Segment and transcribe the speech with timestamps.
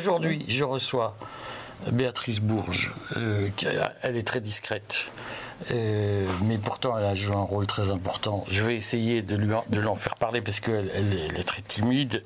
[0.00, 1.14] Aujourd'hui, je reçois
[1.92, 2.90] Béatrice Bourges.
[3.18, 3.50] Euh,
[4.00, 5.04] elle est très discrète.
[5.72, 8.46] Euh, mais pourtant, elle a joué un rôle très important.
[8.50, 12.22] Je vais essayer de lui de l'en faire parler parce qu'elle elle est, très timide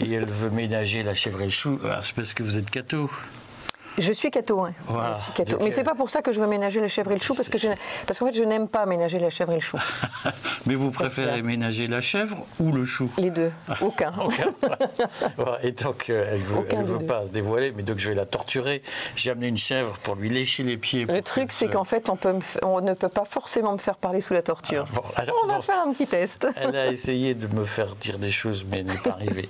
[0.00, 1.80] et elle veut ménager la chèvre et le chou.
[1.90, 3.10] Ah, c'est parce que vous êtes cateau.
[3.98, 4.72] Je suis cateau, hein.
[5.60, 7.48] Mais c'est pas pour ça que je veux ménager la chèvre et le chou, parce
[7.48, 7.68] que je,
[8.06, 9.78] parce qu'en fait, je n'aime pas ménager la chèvre et le chou.
[10.66, 13.10] Mais vous préférez ménager la chèvre ou le chou?
[13.18, 14.12] Les deux, aucun.
[15.62, 18.82] et donc, euh, elle ne veut, pas se dévoiler, mais donc je vais la torturer.
[19.16, 21.04] J'ai amené une chèvre pour lui lécher les pieds.
[21.04, 24.20] Le truc, c'est qu'en fait, on, peut on, ne peut pas forcément me faire parler
[24.20, 24.84] sous la torture.
[25.16, 26.46] Ah, on va faire un petit test.
[26.56, 29.48] Elle a essayé de me faire dire des choses, mais elle n'est pas arrivée.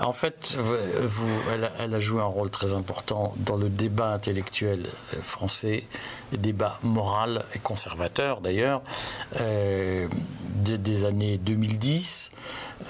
[0.00, 4.12] en fait, vous, elle, a, elle a joué un rôle très important dans le débat
[4.12, 5.82] intellectuel euh, français,
[6.32, 8.80] débat moral et conservateur d'ailleurs,
[9.40, 10.06] euh,
[10.54, 12.30] des années 2010.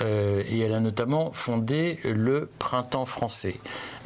[0.00, 3.56] Euh, et elle a notamment fondé le Printemps français.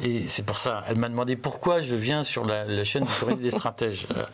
[0.02, 3.36] Et c'est pour ça, elle m'a demandé pourquoi je viens sur la, chaîne du Courrier
[3.36, 4.06] des Stratèges.
[4.16, 4.25] Euh,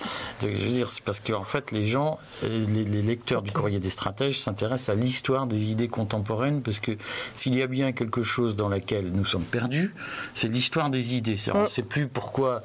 [0.43, 3.91] je veux dire, c'est parce qu'en fait, les gens, euh, les, lecteurs du Courrier des
[3.91, 6.93] Stratèges s'intéressent à l'histoire des idées contemporaines, parce que
[7.35, 9.95] s'il y a bien quelque chose dans laquelle nous sommes perdus,
[10.35, 11.39] c'est l'histoire des idées.
[11.55, 11.69] On ne mm.
[11.69, 12.63] sait plus pourquoi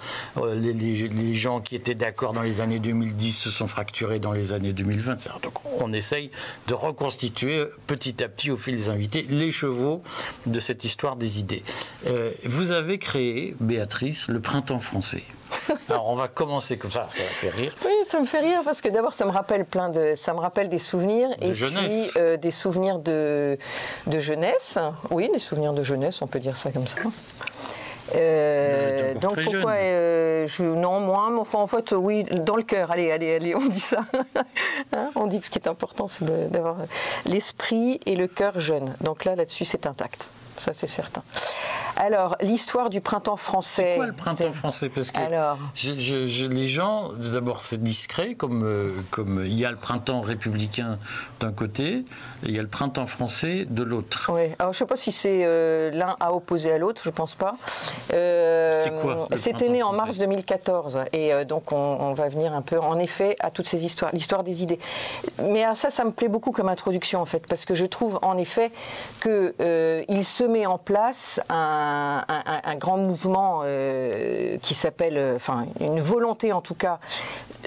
[0.55, 4.53] les, les, gens qui étaient d'accord dans les années 2010 se sont fracturés dans les
[4.53, 5.41] années 2020.
[5.43, 6.31] Donc on essaye
[6.67, 10.01] de reconstituer petit à petit au fil des invités les chevaux
[10.45, 11.63] de cette histoire des idées.
[12.07, 15.23] Euh, vous avez créé, Béatrice, le printemps français.
[15.89, 17.73] Alors on va commencer comme ça, ça va faire rire.
[17.85, 20.39] Oui, ça me fait rire parce que d'abord ça me rappelle plein de, ça me
[20.39, 22.09] rappelle des souvenirs de et jeunesse.
[22.11, 23.57] puis euh, des souvenirs de,
[24.07, 24.77] de jeunesse.
[25.09, 26.97] Oui, des souvenirs de jeunesse, on peut dire ça comme ça.
[28.15, 32.91] Euh, donc pourquoi euh, je, non moins mais enfin en fait oui dans le cœur
[32.91, 33.99] allez allez allez on dit ça
[34.93, 36.77] hein, on dit que ce qui est important c'est d'avoir
[37.25, 41.23] l'esprit et le cœur jeune donc là là-dessus c'est intact ça c'est certain.
[41.97, 43.91] Alors, l'histoire du printemps français.
[43.93, 44.89] C'est quoi le printemps français?
[44.89, 45.57] Parce que Alors...
[45.83, 50.99] les gens, d'abord, c'est discret, comme, euh, comme il y a le printemps républicain
[51.39, 52.05] d'un côté,
[52.43, 54.31] il y a le printemps français de l'autre.
[54.33, 57.09] Oui, alors je ne sais pas si c'est euh, l'un à opposer à l'autre, je
[57.09, 57.55] ne pense pas.
[58.13, 62.79] Euh, c'est quoi C'était né en mars 2014, et donc on, va venir un peu,
[62.79, 64.79] en effet, à toutes ces histoires, l'histoire des idées.
[65.43, 68.19] Mais à ça, ça me plaît beaucoup comme introduction, en fait, parce que je trouve,
[68.21, 68.71] en effet,
[69.21, 76.53] qu'il se met en place un, grand mouvement euh, qui s'appelle, euh, enfin une volonté
[76.53, 76.99] en tout cas,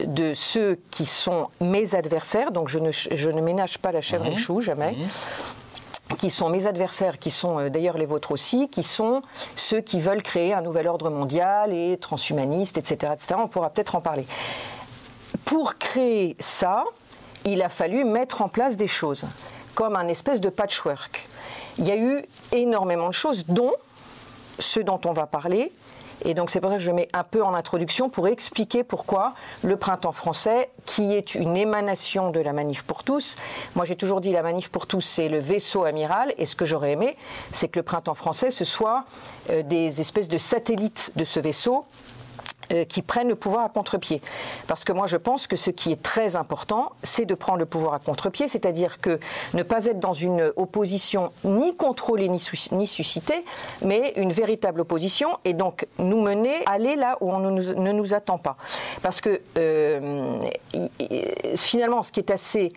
[0.04, 4.26] de ceux qui sont mes adversaires, donc je ne, je ne ménage pas la chèvre
[4.26, 4.40] et le mhm.
[4.60, 4.96] Jamais.
[6.18, 9.22] Qui sont mes adversaires, qui sont euh, d'ailleurs les vôtres aussi, qui sont
[9.54, 13.12] ceux qui veulent créer un nouvel ordre mondial et transhumaniste, etc.
[13.14, 13.36] etc.
[13.38, 14.26] On pourra peut-être en parler.
[15.44, 16.84] Pour créer ça,
[17.44, 19.24] il a fallu mettre en place des choses,
[19.74, 21.28] comme un espèce de patchwork
[21.80, 23.72] il y a eu énormément de choses, dont
[24.58, 25.72] ce dont on va parler.
[26.24, 29.34] Et donc c'est pour ça que je mets un peu en introduction pour expliquer pourquoi
[29.62, 33.36] le printemps français, qui est une émanation de la manif pour tous,
[33.74, 36.64] moi j'ai toujours dit la manif pour tous c'est le vaisseau amiral, et ce que
[36.64, 37.16] j'aurais aimé,
[37.52, 39.04] c'est que le printemps français ce soit
[39.50, 41.84] euh, des espèces de satellites de ce vaisseau
[42.72, 44.20] euh, qui prennent le pouvoir à contre-pied.
[44.66, 47.66] Parce que moi, je pense que ce qui est très important, c'est de prendre le
[47.66, 49.18] pouvoir à contre-pied, c'est-à-dire que
[49.54, 52.42] ne pas être dans une opposition ni contrôlée ni,
[52.72, 53.44] ni suscitée,
[53.82, 58.38] mais une véritable opposition, et donc nous mener aller là où on ne nous attend
[58.38, 58.56] pas.
[59.02, 60.40] Parce que euh,
[61.56, 62.72] finalement, ce qui est assez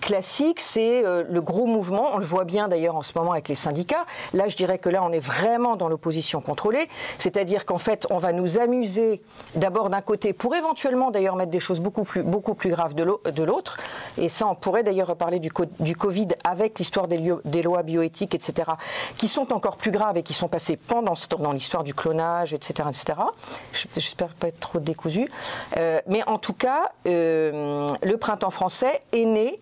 [0.00, 2.10] classique, c'est euh, le gros mouvement.
[2.14, 4.04] On le voit bien d'ailleurs en ce moment avec les syndicats.
[4.34, 6.88] Là, je dirais que là, on est vraiment dans l'opposition contrôlée.
[7.18, 9.22] C'est-à-dire qu'en fait, on va nous amuser
[9.54, 13.42] d'abord d'un côté pour éventuellement d'ailleurs mettre des choses beaucoup plus, beaucoup plus graves de
[13.42, 13.78] l'autre.
[14.16, 18.70] Et ça, on pourrait d'ailleurs reparler du, Covid avec l'histoire des, lois bioéthiques, etc.,
[19.16, 22.88] qui sont encore plus graves et qui sont passées pendant dans l'histoire du clonage, etc.,
[22.88, 23.18] etc.
[23.72, 25.30] J'espère pas être trop décousu.
[25.76, 29.60] Euh, mais en tout cas, euh, le printemps français est né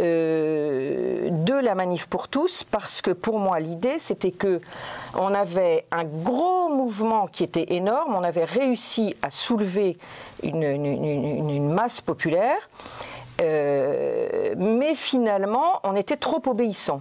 [0.00, 4.60] euh, de la manif pour tous parce que pour moi l'idée c'était que
[5.14, 9.98] on avait un gros mouvement qui était énorme, on avait réussi à soulever
[10.42, 12.68] une, masse populaire,
[13.40, 17.00] euh, mais finalement on était trop obéissant.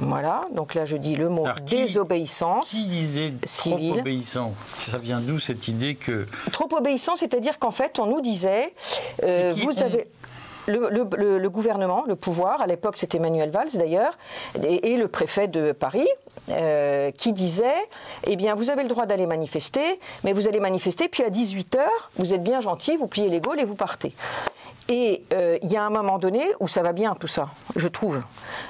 [0.00, 2.70] Voilà, donc là je dis le mot désobéissance.
[2.70, 4.54] Qui disait trop obéissant?
[4.78, 6.26] Ça vient d'où cette idée que.
[6.52, 8.72] Trop obéissant, c'est-à-dire qu'en fait on nous disait,
[9.22, 10.06] euh, vous avez
[10.66, 14.16] le, gouvernement, le pouvoir, à l'époque c'était Manuel Valls d'ailleurs,
[14.62, 16.08] et, le préfet de Paris,
[16.50, 17.88] euh, qui disait
[18.24, 21.78] Eh bien, vous avez le droit d'aller manifester, mais vous allez manifester, puis à 18h,
[22.16, 24.12] vous êtes bien gentil, vous pliez les Gaules et vous partez.
[24.88, 27.86] Et euh, il y a un moment donné où ça va bien tout ça, je
[27.86, 28.22] trouve.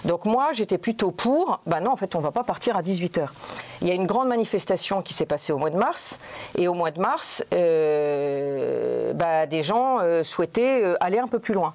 [0.04, 2.82] Donc moi, j'étais plutôt pour, ben non, en fait, on ne va pas partir à
[2.82, 3.28] 18h.
[3.82, 6.18] Il y a une grande manifestation qui s'est passée au mois de mars,
[6.56, 11.38] et au mois de mars, euh, bah, des gens euh, souhaitaient euh, aller un peu
[11.38, 11.74] plus loin.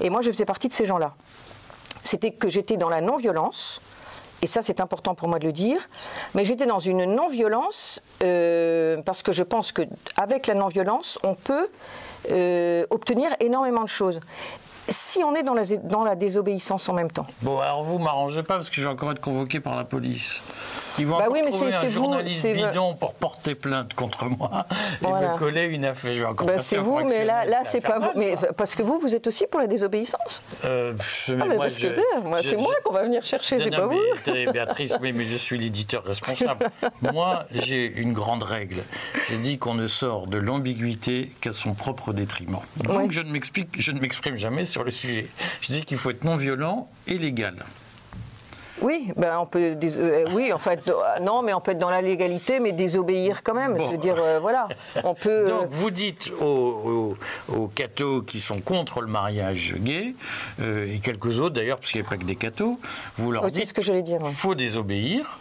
[0.00, 1.12] Et moi, je faisais partie de ces gens-là.
[2.02, 3.82] C'était que j'étais dans la non-violence,
[4.40, 5.88] et ça c'est important pour moi de le dire,
[6.34, 11.68] mais j'étais dans une non-violence parce que je pense qu'avec la non-violence, on peut
[12.90, 14.20] obtenir énormément de choses
[14.88, 17.26] si on est dans la, désobéissance en même temps.
[17.42, 20.42] Bon, alors vous m'arrangez pas parce que j'ai encore été convoqué par la police.
[20.98, 24.66] Ils vont bah oui, mais trouver un journaliste bidon pour porter plainte contre moi
[25.02, 26.34] et me coller une affaire.
[26.34, 28.10] Bah c'est vous, mais là, là c'est pas vous.
[28.16, 30.42] Mais parce que vous, vous êtes aussi pour la désobéissance.
[30.64, 30.94] Euh,
[31.28, 34.00] ah, mais moi, c'est moi qu'on va venir chercher, c'est pas vous.
[34.52, 36.66] Béatrice, mais, mais je suis l'éditeur responsable.
[37.12, 38.82] moi, j'ai une grande règle.
[39.28, 42.60] J'ai dit qu'on ne sort de l'ambiguïté qu'à son propre détriment.
[42.84, 45.26] Donc je ne m'explique, je ne m'exprime jamais sur le sujet.
[45.60, 47.64] Je dis qu'il faut être non violent et légal.
[48.82, 51.90] Oui, ben on peut, euh, oui, en fait, euh, non, mais on peut être dans
[51.90, 53.76] la légalité, mais désobéir quand même.
[53.76, 54.68] Veux dire, euh, voilà,
[55.04, 55.46] on peut.
[55.46, 57.16] Donc vous dites aux,
[57.48, 60.14] aux, cathos qui sont contre le mariage gay
[60.60, 62.78] et quelques autres d'ailleurs, parce qu'il n'y a pas que des cathos,
[63.16, 64.20] vous leur dites ce que dire.
[64.26, 65.38] Faut désobéir.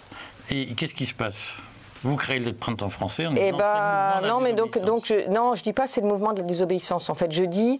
[0.50, 1.56] Et qu'est-ce qui se passe?
[2.03, 5.63] Vous créez le printemps français en eh ben, non, mais donc, donc je, non, je
[5.63, 7.09] dis pas c'est le mouvement de la désobéissance.
[7.09, 7.79] En fait, je dis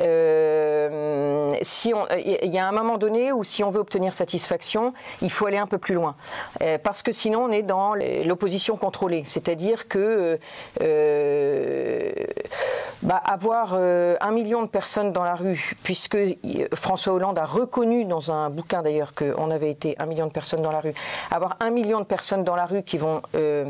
[0.00, 4.92] euh, si on, il y a un moment donné où si on veut obtenir satisfaction,
[5.20, 6.14] il faut aller un peu plus loin,
[6.62, 10.38] euh, parce que sinon on est dans l'opposition contrôlée, c'est-à-dire que
[10.80, 12.12] euh,
[13.02, 16.18] bah, avoir un million de personnes dans la rue, puisque
[16.74, 20.62] François Hollande a reconnu dans un bouquin d'ailleurs qu'on avait été un million de personnes
[20.62, 20.94] dans la rue,
[21.30, 23.61] avoir un million de personnes dans la rue qui vont euh,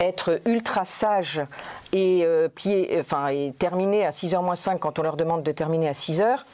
[0.00, 1.42] être ultra sages
[1.92, 2.48] et, euh,
[2.98, 6.44] enfin, et terminer à 6h moins 5 quand on leur demande de terminer à 6h,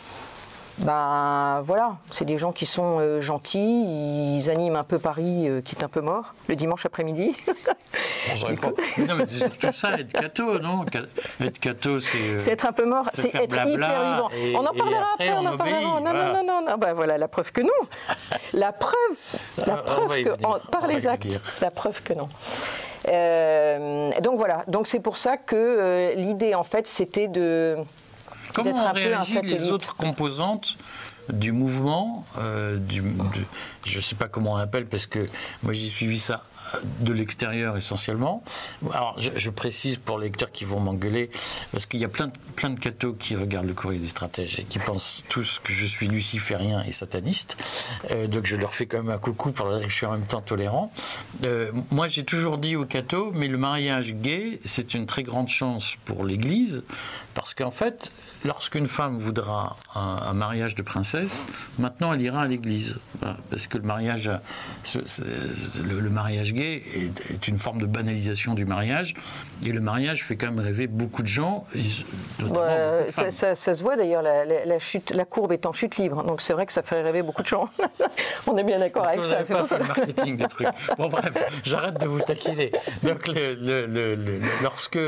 [0.78, 5.74] ben voilà, c'est des gens qui sont euh, gentils, ils animent un peu Paris qui
[5.74, 7.36] est un peu mort le dimanche après-midi.
[8.98, 10.84] non, mais c'est surtout ça, être catho, non?
[11.40, 12.38] Être catho, c'est.
[12.38, 14.30] c'est être un peu mort, c'est être hyper vivant.
[14.54, 15.80] on en parlera après, on, en parlera.
[15.80, 16.78] Non, non, non, non, non.
[16.78, 17.68] Ben voilà, la preuve que non.
[18.52, 18.94] La preuve,
[19.66, 22.28] la ah, preuve que, par les actes, la preuve que non.
[23.08, 27.76] Euh, donc voilà, donc c'est pour ça que euh, l'idée en fait c'était de
[28.56, 30.78] Comment un réagissent les autres composantes
[31.28, 33.02] du mouvement, euh, du,
[33.84, 35.26] je ne sais pas comment on l'appelle parce que
[35.62, 36.44] moi j'ai suivi ça
[37.00, 38.42] de l'extérieur essentiellement.
[38.92, 41.30] Alors, je, précise pour les lecteurs qui vont m'engueuler,
[41.72, 44.58] parce qu'il y a plein de, plein de cathos qui regardent le courrier des stratèges
[44.60, 47.56] et qui pensent tous que je suis luciférien et sataniste.
[48.10, 50.06] Euh, donc, je leur fais quand même un coucou pour leur dire que je suis
[50.06, 50.92] en même temps tolérant.
[51.44, 55.48] Euh, moi, j'ai toujours dit aux cathos, mais le mariage gay, c'est une très grande
[55.48, 56.82] chance pour l'Église,
[57.34, 58.10] parce qu'en fait,
[58.46, 61.44] lorsqu'une femme voudra un, mariage de princesse,
[61.78, 62.96] maintenant elle ira à l'église.
[63.50, 64.30] Parce que le mariage,
[64.94, 69.14] le, mariage gay est, une forme de banalisation du mariage.
[69.64, 71.66] Et le mariage fait quand même rêver beaucoup de gens.
[73.10, 76.22] ça, se voit d'ailleurs, la, chute, la courbe est en chute libre.
[76.24, 77.68] Donc c'est vrai que ça fait rêver beaucoup de gens.
[78.46, 79.42] On est bien d'accord avec ça.
[79.42, 80.68] Pas fait le marketing des trucs.
[80.98, 81.32] Bon bref,
[81.64, 82.70] j'arrête de vous taquiner.
[83.02, 83.30] Donc
[84.62, 84.98] lorsque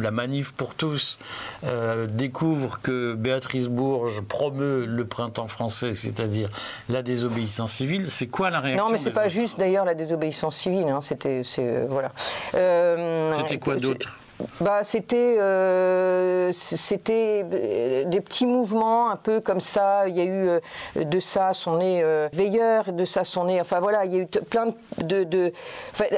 [0.00, 1.18] la manif pour tous
[1.64, 6.48] euh, découvre que Béatrice Bourges promeut le printemps français, c'est-à-dire
[6.88, 10.56] la désobéissance civile, c'est quoi la réaction Non, mais c'est pas juste d'ailleurs la désobéissance
[10.56, 10.88] civile.
[10.88, 11.42] Hein, c'était,
[11.88, 12.12] voilà.
[12.54, 14.18] Euh, c'était quoi d'autre?
[14.60, 20.08] Bah, c'était euh, c'était euh, des petits mouvements un peu comme ça.
[20.08, 20.60] Il y a eu euh,
[20.96, 23.60] de ça son nez veilleur, de ça son nez.
[23.60, 24.66] Enfin voilà, il y a eu plein
[24.98, 25.24] de.
[25.24, 25.52] de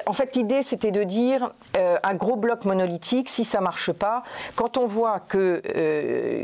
[0.07, 3.31] en fait, l'idée c'était de dire un gros bloc monolithique.
[3.31, 4.23] Si ça marche pas,
[4.55, 5.63] quand on voit que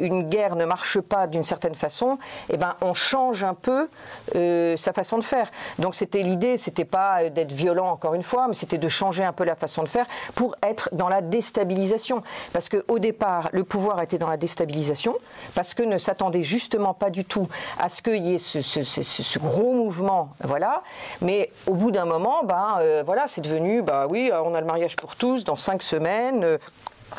[0.00, 2.18] une guerre ne marche pas d'une certaine façon,
[2.50, 3.88] eh ben on change un peu
[4.34, 5.50] sa façon de faire.
[5.78, 9.32] Donc c'était l'idée, c'était pas d'être violent encore une fois, mais c'était de changer un
[9.32, 11.71] peu la façon de faire pour être dans la déstabilisation
[12.52, 15.16] parce qu'au départ, le pouvoir était dans la déstabilisation,
[15.54, 17.48] parce que ne s'attendait justement pas du tout
[17.78, 20.82] à ce qu'il y ait ce, gros mouvement, voilà.
[21.20, 24.66] Mais au bout d'un moment, ben, euh, voilà, c'est devenu, bah oui, on a le
[24.66, 26.58] mariage pour tous dans cinq semaines.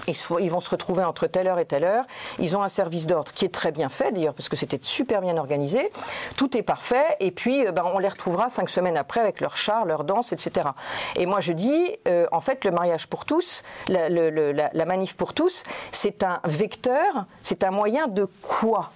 [0.08, 2.06] Ils, vont se retrouver entre telle heure et telle heure.
[2.40, 5.22] Ils ont un service d'ordre qui est très bien fait, d'ailleurs, parce que c'était super
[5.22, 5.92] bien organisé.
[6.38, 7.18] Tout est parfait.
[7.20, 10.32] Et puis, euh, ben, on les retrouvera cinq semaines après avec leurs chars, leurs danses,
[10.32, 10.68] etc.
[11.16, 15.64] Et moi, je dis, euh, en fait, le mariage pour tous, la manif pour tous,
[15.92, 18.92] c'est un vecteur, c'est un moyen de quoi?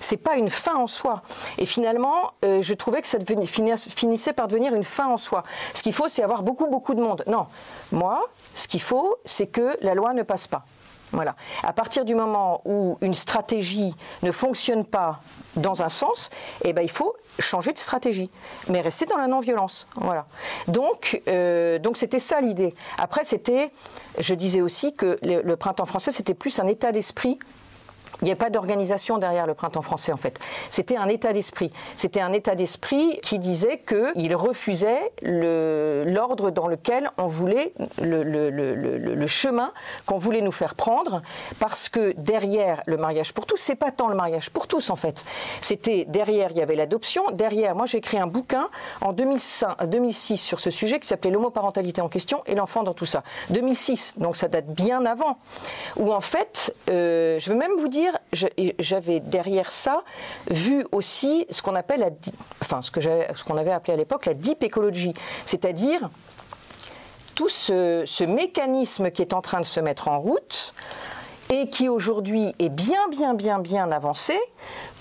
[0.00, 1.22] C'est pas une fin en soi.
[1.58, 5.44] Et finalement, euh, je trouvais que ça finissait par devenir une fin en soi.
[5.74, 7.24] Ce qu'il faut, c'est avoir beaucoup, beaucoup de monde.
[7.26, 7.46] Non,
[7.92, 10.64] moi, ce qu'il faut, c'est que la loi ne passe pas.
[11.12, 11.36] Voilà.
[11.62, 15.20] À partir du moment où une stratégie ne fonctionne pas
[15.56, 16.30] dans un sens,
[16.64, 18.30] eh ben, il faut changer de stratégie,
[18.68, 19.86] mais rester dans la non-violence.
[19.94, 20.26] Voilà.
[20.66, 22.74] Donc, euh, donc c'était ça l'idée.
[22.98, 23.70] Après, c'était,
[24.18, 27.38] je disais aussi que le printemps français, c'était plus un état d'esprit
[28.22, 30.38] il n'y a pas d'organisation derrière le printemps français en fait.
[30.70, 31.72] C'était un état d'esprit.
[31.96, 39.72] C'était un état d'esprit qui disait qu'il refusait l'ordre dans lequel on voulait, le, chemin
[40.06, 41.22] qu'on voulait nous faire prendre,
[41.58, 44.96] parce que derrière le mariage pour tous, c'est pas tant le mariage pour tous en
[44.96, 45.24] fait.
[45.60, 47.30] C'était derrière, il y avait l'adoption.
[47.32, 48.68] Derrière, moi j'ai écrit un bouquin
[49.00, 53.04] en 2005, 2006 sur ce sujet qui s'appelait l'homoparentalité en question et l'enfant dans tout
[53.04, 53.22] ça.
[53.50, 55.38] 2006, donc ça date bien avant.
[55.96, 58.07] Où en fait, euh, je vais même vous dire
[58.78, 60.02] j'avais derrière ça
[60.50, 62.14] vu aussi ce qu'on appelle
[62.62, 62.90] enfin ce
[63.44, 65.14] qu'on avait appelé à l'époque la deep écologie,
[65.46, 66.10] c'est-à-dire
[67.34, 70.74] tout ce, ce, mécanisme qui est en train de se mettre en route
[71.50, 74.38] et qui aujourd'hui est bien, bien, bien, bien avancé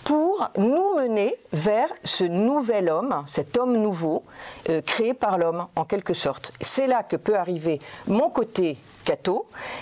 [0.03, 4.23] pour nous mener vers ce nouvel homme, cet homme nouveau,
[4.69, 6.53] euh, créé par l'homme en quelque sorte.
[6.61, 8.77] C'est là que peut arriver mon côté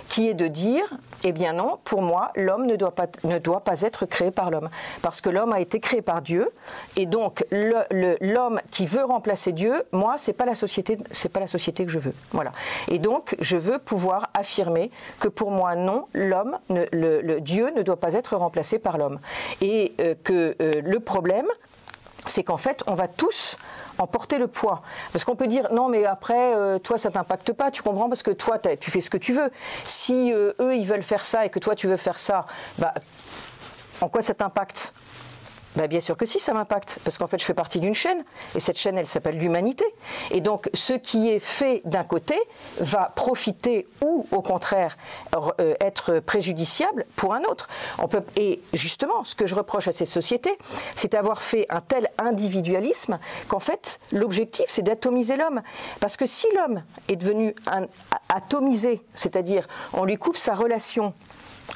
[0.10, 0.86] qui est de dire,
[1.24, 4.51] eh bien non, pour moi, l'homme ne, doit pas, ne doit pas être créé par
[4.51, 4.70] l'homme.
[5.01, 6.50] Parce que l'homme a été créé par Dieu,
[6.96, 11.48] et donc l'homme qui veut remplacer Dieu, moi, c'est pas la société, c'est pas la
[11.48, 12.13] société que je veux.
[12.32, 12.51] Voilà.
[12.89, 18.00] Et donc, je veux pouvoir affirmer que pour moi, non, l'homme, le, Dieu ne doit
[18.00, 19.20] pas être remplacé par l'homme.
[19.62, 21.46] Et euh, que euh, le problème,
[22.27, 23.58] c'est qu'en fait, on va tous
[23.98, 24.82] en porter le poids.
[25.13, 28.24] Parce qu'on peut dire, non, mais après, euh, toi, ça t'impacte pas, tu comprends, parce
[28.24, 29.51] que toi, tu fais ce que tu veux.
[29.86, 32.46] Si eux, ils veulent faire ça et que toi, tu veux faire ça,
[32.77, 32.94] bah,
[34.01, 34.94] en quoi ça t'impacte?
[35.75, 38.24] Ben, bien sûr que si, ça m'impacte, parce qu'en fait, je fais partie d'une chaîne,
[38.55, 39.86] et cette chaîne, elle s'appelle l'humanité.
[40.32, 42.36] Et donc, ce qui est fait d'un côté
[42.79, 44.98] va profiter ou, au contraire,
[45.60, 47.67] euh, être préjudiciable pour un autre.
[48.36, 50.58] Et justement, ce que je reproche à cette société,
[50.96, 55.62] c'est d'avoir fait un tel individualisme qu'en fait, l'objectif, c'est d'atomiser l'homme.
[56.00, 57.53] Parce que si l'homme est devenu
[58.29, 61.13] atomisé, c'est-à-dire on lui coupe sa relation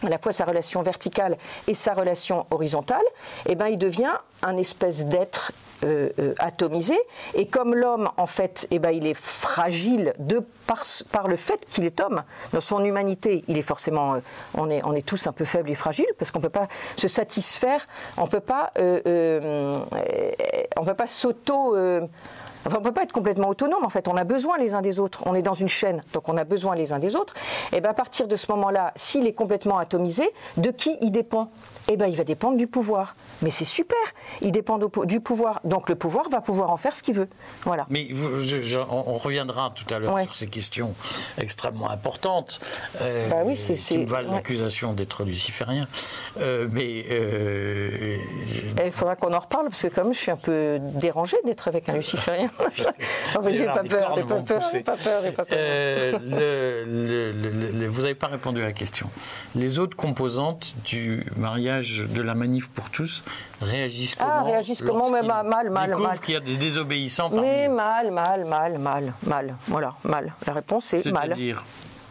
[0.04, 3.06] à la fois sa relation verticale et sa relation horizontale,
[3.48, 5.52] eh ben, il devient un espèce d'être
[5.84, 6.98] euh, euh, atomisé.
[7.34, 11.86] Et comme l'homme, en fait, eh ben, il est fragile de par, le fait qu'il
[11.86, 12.24] est homme.
[12.54, 14.20] Dans son humanité, il est forcément, euh,
[14.56, 16.68] on, est, on est tous un peu faibles et fragiles parce qu'on ne peut pas
[16.96, 21.76] se satisfaire, on ne peut pas, on peut pas s'auto
[22.66, 24.08] on ne peut pas être complètement autonome, en fait.
[24.08, 25.24] On a besoin les uns des autres.
[25.26, 27.34] On est dans une chaîne, donc on a besoin les uns des autres.
[27.72, 31.50] Et bien à partir de ce moment-là, s'il est complètement atomisé, de qui il dépend?
[31.92, 33.16] Eh bien, il va dépendre du pouvoir.
[33.42, 33.98] Mais c'est super,
[34.42, 35.60] il dépend du pouvoir.
[35.64, 37.30] Donc le pouvoir va pouvoir en faire ce qu'il veut.
[37.64, 37.88] Voilà.
[37.90, 38.08] Mais
[38.90, 40.94] on reviendra tout à l'heure sur ces questions
[41.38, 42.60] extrêmement importantes.
[43.02, 45.88] Euh, bah oui, c'est, qui me valent l'accusation d'être luciférien.
[46.40, 47.06] Euh, mais.
[47.10, 48.18] Euh,
[48.86, 51.90] il faudra qu'on en reparle, parce que comme je suis un peu dérangé d'être avec
[51.90, 52.49] un luciférien
[53.52, 56.20] j'ai pas peur, j'ai pas peur, pas peur, pas peur.
[57.90, 59.10] vous n'avez pas répondu à la question.
[59.56, 63.24] Les autres composantes du mariage de la manif pour tous
[63.62, 65.10] réagissent ah, comment Ah, réagissent comment?
[65.12, 66.20] Mais mal, mal, mal.
[66.20, 69.56] qu'il y a des désobéissants parmi Mais mal, mal, mal, mal, mal.
[69.68, 70.34] Voilà, mal.
[70.46, 71.28] La réponse est mal.
[71.28, 71.64] C'est-à-dire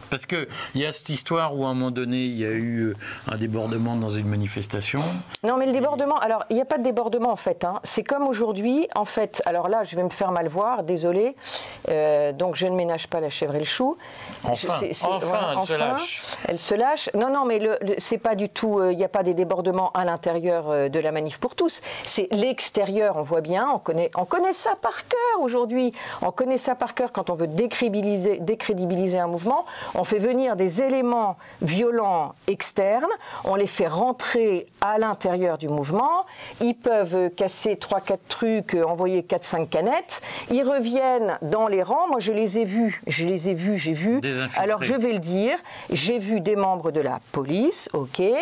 [0.09, 2.79] parce qu'il y a cette histoire où à un moment donné, il y a eu
[2.79, 2.95] euh,
[3.31, 4.99] un débordement dans une manifestation.
[5.43, 7.63] Non, mais le débordement, alors il n'y a pas de débordement en fait.
[7.63, 7.79] Hein.
[7.83, 11.35] C'est comme aujourd'hui, en fait, alors là, je vais me faire mal voir, désolé.
[11.89, 13.97] Euh, donc je ne ménage pas la chèvre et le chou.
[14.43, 16.23] Enfin, enfin, elle se lâche.
[16.47, 17.09] Elle se lâche.
[17.13, 17.61] Non, non, mais
[17.97, 21.11] c'est pas du tout, euh, il n'y a pas des débordements à l'intérieur de la
[21.11, 21.81] manif pour tous.
[22.03, 25.91] C'est l'extérieur, on voit bien, on connaît, on connaît ça par cœur aujourd'hui.
[26.21, 29.65] On connaît ça par cœur quand on veut décrédibiliser, décrédibiliser un mouvement
[29.98, 33.09] on fait venir des éléments violents externes,
[33.43, 36.25] on les fait rentrer à l'intérieur du mouvement,
[36.61, 42.31] ils peuvent casser 3-4 trucs, envoyer 4-5 canettes, ils reviennent dans les rangs, moi je
[42.31, 44.21] les ai vus, je les ai vus, j'ai vu,
[44.57, 45.57] alors je vais le dire,
[45.89, 48.35] j'ai vu des membres de la police, ok, euh,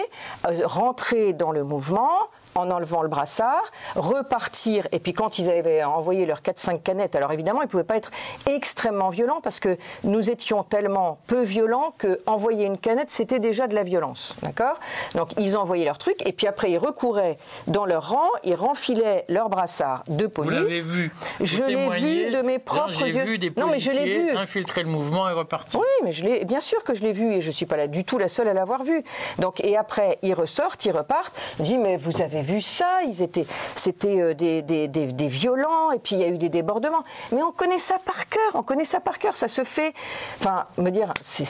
[0.65, 2.11] rentrer dans le mouvement,
[2.57, 3.63] en enlevant le brassard,
[3.95, 7.83] repartir, et puis quand ils avaient envoyé leurs 4-5 canettes, alors évidemment, ils ne pouvaient
[7.83, 8.11] pas être
[8.47, 13.67] extrêmement violents parce que nous étions tellement peu violents que envoyer une canette, c'était déjà
[13.67, 14.35] de la violence.
[14.41, 14.79] D'accord?
[15.15, 17.37] Donc ils envoyaient leur truc, et puis après, ils recouraient
[17.67, 20.51] dans leur rang, ils renfilaient leur brassard de police.
[20.51, 21.11] Vous l'avez vu
[21.41, 23.11] Je l'ai vu de mes propres yeux.
[23.11, 24.37] J'ai vu des policiers non, mais je vu.
[24.37, 25.79] infiltrer le mouvement et repartir.
[25.79, 27.87] Oui, mais je bien sûr que je l'ai vu, et je ne suis pas là,
[27.87, 29.03] du tout la seule à l'avoir vu.
[29.39, 33.21] Donc, et après, ils ressortent, ils repartent, je dis, mais vous avez vu ça, ils
[33.21, 37.03] étaient, c'était euh, des, des, des, violents, et puis il y a eu des débordements.
[37.31, 39.93] Mais on connaît ça par cœur, on connaît ça par cœur, ça se fait.
[40.39, 41.45] Enfin, me dire, c'est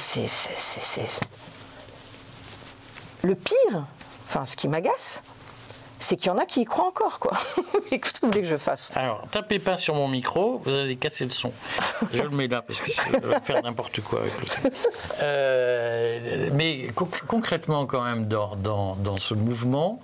[3.24, 3.86] le pire,
[4.26, 5.22] enfin ce qui m'agace,
[6.00, 7.34] c'est qu'il y en a qui y croient encore, quoi.
[7.92, 11.24] Écoute, vous voulez que je fasse Alors, tapez pas sur mon micro, vous allez casser
[11.24, 11.52] le son.
[12.14, 14.70] Je le mets là, parce que ça va faire n'importe quoi avec le son.
[15.24, 16.90] Euh, mais
[17.28, 20.00] concrètement, quand même, dans, dans, ce mouvement,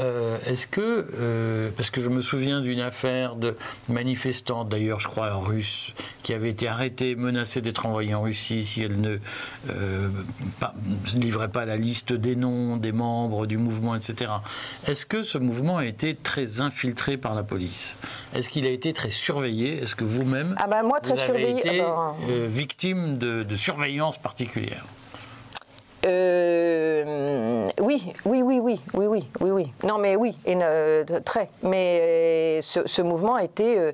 [0.00, 3.56] euh, est-ce que, euh, parce que je me souviens d'une affaire de
[3.88, 8.82] manifestants, d'ailleurs, je crois, russes, qui avait été arrêtée, menacée d'être envoyée en Russie si
[8.82, 9.18] elle ne
[11.14, 14.30] livrait pas la liste des noms des membres du mouvement, etc.
[14.86, 17.96] Est-ce que ce mouvement a été très infiltré par la police.
[18.34, 19.82] Est-ce qu'il a été très surveillé?
[19.82, 24.84] Est-ce que vous-même, ah bah moi, très vous avez été euh, victime de surveillance particulière?
[26.06, 29.72] Euh, oui, oui, oui, oui, oui, oui, oui, oui.
[29.84, 31.50] Non, mais oui, et, euh, très.
[31.62, 33.92] Mais euh, ce, mouvement a été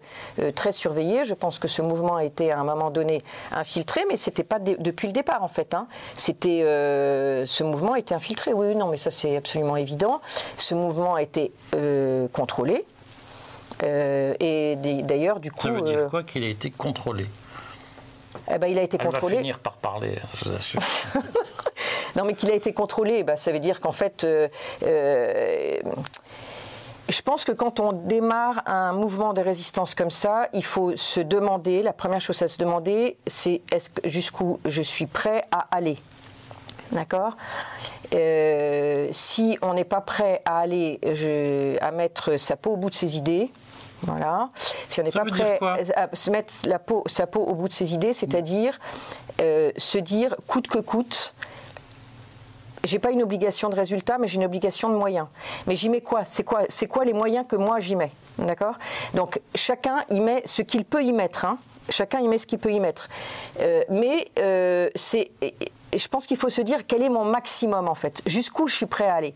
[0.55, 1.25] très surveillé.
[1.25, 4.59] Je pense que ce mouvement a été à un moment donné infiltré, mais c'était pas
[4.59, 5.75] depuis le départ en fait.
[5.75, 5.87] Hein.
[6.15, 8.53] C'était ce mouvement a été infiltré.
[8.53, 10.21] Oui, non, mais ça c'est absolument évident.
[10.59, 11.53] Ce mouvement a été
[12.33, 12.85] contrôlé.
[13.83, 15.63] et d'ailleurs, du coup.
[15.63, 17.27] Ça veut dire quoi qu'il a été contrôlé?
[18.53, 19.37] Eh ben, il a été Elle contrôlé.
[19.37, 20.81] va finir par parler, je vous assure.
[22.17, 24.25] Non, mais qu'il a été contrôlé, bah, ça veut dire qu'en fait.
[24.25, 24.49] Euh,
[24.85, 25.79] euh,
[27.07, 31.21] je pense que quand on démarre un mouvement de résistance comme ça, il faut se
[31.21, 35.99] demander, la première chose à se demander, c'est est-ce jusqu'où je suis prêt à aller.
[36.93, 37.37] D'accord?
[38.15, 40.99] Euh, Si on n'est pas prêt à aller,
[41.83, 43.51] à mettre sa peau au bout de ses idées,
[44.03, 44.49] voilà.
[44.89, 45.59] Si on n'est pas prêt
[45.97, 48.79] à se mettre la peau, sa peau au bout de ses idées, c'est-à-dire
[49.39, 51.35] se dire coûte que coûte,
[52.85, 55.27] j'ai pas une obligation de résultat, mais j'ai une obligation de moyens.
[55.67, 56.25] Mais j'y mets quoi?
[56.27, 58.13] C'est quoi, c'est quoi les moyens que moi j'y mets?
[58.39, 58.77] D'accord?
[59.15, 61.45] Donc chacun y met ce qu'il peut y mettre.
[61.45, 61.59] Hein.
[61.89, 63.09] chacun y met ce qu'il peut y mettre.
[63.61, 65.31] Euh, mais euh, c'est,
[65.99, 68.23] je pense qu'il faut se dire quel est mon maximum en fait.
[68.27, 69.35] Jusqu'où je suis prêt à aller.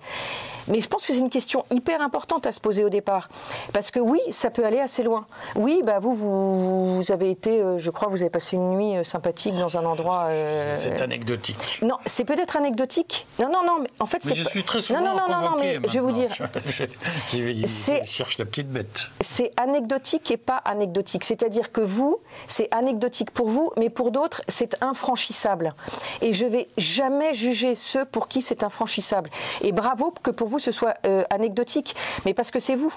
[0.68, 3.28] Mais je pense que c'est une question hyper importante à se poser au départ.
[3.72, 5.26] Parce que oui, ça peut aller assez loin.
[5.56, 9.04] Oui, bah vous, vous, avez été, euh, je crois, vous avez passé une nuit euh,
[9.04, 10.26] sympathique dans un endroit.
[10.26, 11.80] Euh, c'est anecdotique.
[11.82, 13.26] Non, c'est peut-être anecdotique.
[13.38, 14.34] Non, non, non, mais en fait, c'est.
[14.34, 16.30] Je suis très souvent Non, non, non, non, mais je vais vous dire.
[17.32, 19.06] je, cherche la petite bête.
[19.20, 21.24] C'est anecdotique et pas anecdotique.
[21.24, 25.74] C'est-à-dire que vous, c'est anecdotique pour vous, mais pour d'autres, c'est infranchissable.
[26.20, 29.30] Et je vais jamais juger ceux pour qui c'est infranchissable.
[29.62, 32.92] Et bravo que pour vous ce soit euh, anecdotique, mais parce que c'est vous.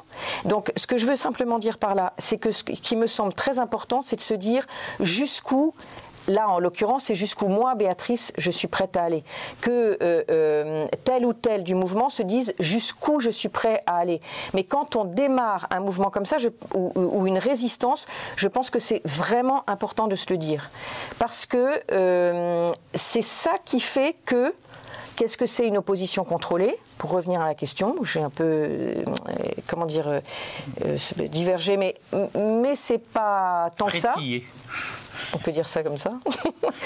[0.45, 3.33] Donc ce que je veux simplement dire par là, c'est que ce qui me semble
[3.33, 4.67] très important, c'est de se dire
[4.99, 5.73] jusqu'où
[6.27, 9.23] là en l'occurrence, c'est jusqu'où moi, Béatrice, je suis prête à aller.
[9.61, 13.97] Que euh, euh, tel ou tel du mouvement se dise jusqu'où je suis prêt à
[13.97, 14.21] aller.
[14.53, 16.37] Mais quand on démarre un mouvement comme ça
[16.73, 20.69] ou, une résistance, je pense que c'est vraiment important de se le dire.
[21.19, 21.81] Parce que
[22.93, 24.53] c'est ça qui fait que
[25.21, 26.75] Qu'est-ce que c'est une opposition contrôlée?
[26.97, 29.03] Pour revenir à la question, j'ai un peu, euh,
[29.67, 30.19] comment dire, euh,
[30.83, 31.95] euh, divergé, mais,
[32.35, 34.15] mais c'est pas tant que ça.
[35.33, 36.13] On peut dire ça comme ça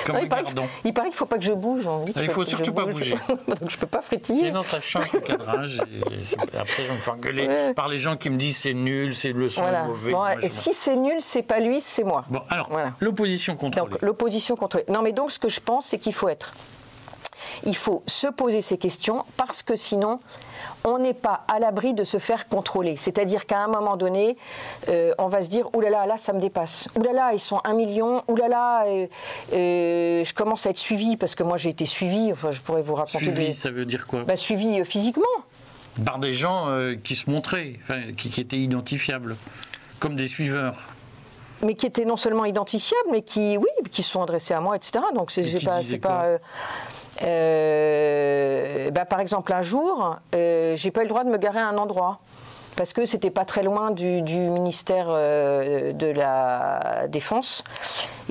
[0.06, 0.44] Comme il, paraît
[0.84, 1.88] il, paraît qu'il ne faut pas que je bouge.
[2.16, 3.16] il ne faut surtout pas bouger.
[3.28, 4.48] Donc je ne peux pas frétiller.
[4.48, 5.78] Sinon, ça change le cadrage.
[5.78, 9.32] Et après, je me fais engueuler par les gens qui me disent c'est nul, c'est
[9.32, 10.14] le son mauvais.
[10.42, 12.26] et si c'est nul, c'est pas lui, c'est moi.
[12.30, 12.70] Bon, alors,
[13.00, 13.92] l'opposition contrôlée.
[13.92, 14.86] Donc, l'opposition contrôlée.
[14.90, 16.52] Non, mais donc, ce que je pense, c'est qu'il faut être
[17.66, 20.20] il faut se poser ces questions parce que sinon,
[20.84, 22.96] on n'est pas à l'abri de se faire contrôler.
[22.98, 24.38] C'est-à-dire qu'à un moment donné,
[24.90, 26.88] euh, on va se dire Ouh là là, là, ça me dépasse.
[26.96, 28.24] Ouh là là, ils sont un million.
[28.28, 29.08] Ouh là là, euh,
[29.54, 32.32] euh, je commence à être suivi parce que moi j'ai été suivi.
[32.32, 33.26] Enfin, je pourrais vous raconter.
[33.26, 34.24] Suivi, ça veut dire quoi?
[34.24, 35.26] Bah, Suivi physiquement.
[36.06, 36.68] Par des gens
[37.06, 37.80] qui se montraient,
[38.18, 39.38] qui, qui étaient identifiables,
[40.00, 40.76] comme des suiveurs
[41.64, 45.06] mais qui étaient non seulement identifiables, mais qui, oui, qui sont adressés à moi, etc.
[45.14, 46.38] Donc c'est pas, pas euh,
[47.22, 51.68] bah, par exemple, un jour, euh, j'ai pas eu le droit de me garer à
[51.68, 52.20] un endroit
[52.76, 57.64] parce que c'était pas très loin du, ministère euh, de la Défense,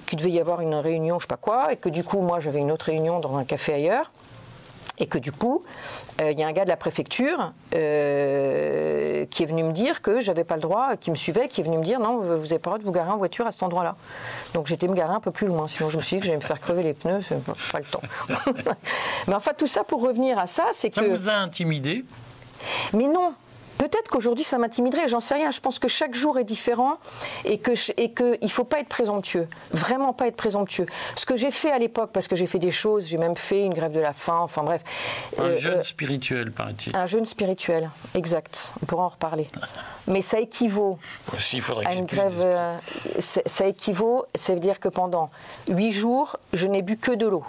[0.07, 2.41] qu'il devait y avoir une réunion, je sais pas quoi, et que du coup, moi,
[2.41, 4.11] j'avais une autre réunion dans un café ailleurs.
[4.99, 5.65] Et que du coup,
[6.21, 10.03] euh, il y a un gars de la préfecture euh, qui est venu me dire
[10.03, 12.29] que j'avais pas le droit, qui me suivait, qui est venu me dire non, vous
[12.29, 13.97] n'avez pas le droit de vous garer en voiture à cet endroit-là.
[14.55, 16.39] Donc j'étais me garer un peu plus loin, sinon je me suis dit que j'allais
[16.39, 18.03] me faire crever les pneus, c'est pas le temps.
[19.27, 20.97] Mais enfin, tout ça pour revenir à ça, c'est que.
[20.97, 22.05] Ça vous a intimidé?
[22.93, 23.35] Mais non,
[23.79, 25.51] Peut-être qu'aujourd'hui ça m'intimiderait, j'en sais rien.
[25.51, 26.99] Je pense que chaque jour est différent
[27.45, 30.87] et que et que il faut pas être présomptueux, vraiment pas être présomptueux.
[31.17, 33.65] Ce que j'ai fait à l'époque, parce que j'ai fait des choses, j'ai même fait
[33.65, 34.83] une grève de la faim, enfin bref.
[35.39, 36.97] Un euh, jeûne euh, spirituel, paraît-il.
[36.97, 38.73] Un jeûne spirituel, exact.
[38.83, 39.49] On pourra en reparler.
[40.07, 40.99] Mais ça équivaut
[41.35, 42.35] Aussi, faudrait à une grève.
[42.45, 42.79] Euh,
[43.19, 45.31] ça équivaut, ça veut dire que pendant
[45.69, 47.45] huit jours, je n'ai bu que de l'eau.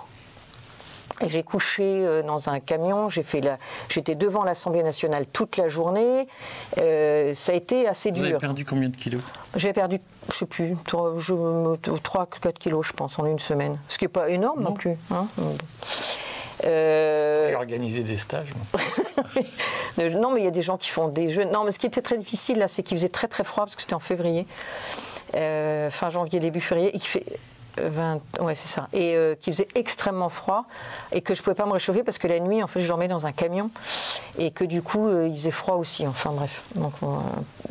[1.22, 3.58] Et j'ai couché euh, dans un camion, j'ai fait la,
[3.90, 6.28] j'étais devant l'Assemblée nationale toute la journée.
[6.78, 8.40] Euh, ça a été assez Vous avez dur.
[8.40, 9.22] perdu combien de kilos?
[9.56, 10.00] J'ai perdu,
[10.30, 13.80] je sais plus, 3-4 kilos, je pense, en une semaine.
[13.88, 14.76] Ce qui n'est pas énorme non, Non.
[14.76, 14.98] plus.
[15.12, 15.28] hein.
[16.66, 18.50] Euh, Et organiser des stages.
[20.00, 21.46] Euh, Non, mais il y a des gens qui font des jeux.
[21.46, 23.76] Non, mais ce qui était très difficile là, c'est qu'il faisait très très froid parce
[23.78, 24.46] que c'était en février,
[25.36, 27.26] Euh, fin janvier, début février, qu'il fait
[27.78, 30.66] 20, ouais, c'est ça, et euh, qu'il faisait extrêmement froid
[31.12, 33.08] et que je pouvais pas me réchauffer parce que la nuit, en fait, je dormais
[33.08, 33.70] dans un camion
[34.38, 36.06] et que du coup, euh, il faisait froid aussi.
[36.08, 37.08] Enfin bref, donc euh,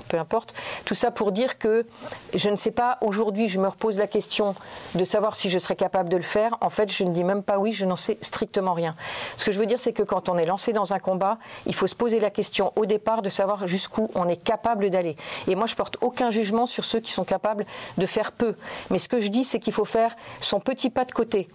[0.08, 0.54] peu importe.
[0.84, 1.86] Tout ça pour dire que
[2.34, 2.98] je ne sais pas.
[3.00, 4.54] Aujourd'hui, je me repose la question
[4.94, 6.56] de savoir si je serais capable de le faire.
[6.60, 7.72] En fait, je ne dis même pas oui.
[7.72, 8.94] Je n'en sais strictement rien.
[9.36, 11.74] Ce que je veux dire, c'est que quand on est lancé dans un combat, il
[11.74, 15.16] faut se poser la question au départ de savoir jusqu'où on est capable d'aller.
[15.48, 17.66] Et moi, je porte aucun jugement sur ceux qui sont capables
[17.98, 18.54] de faire peu.
[18.90, 21.48] Mais ce que je dis, c'est qu'il faut faire son petit pas de côté,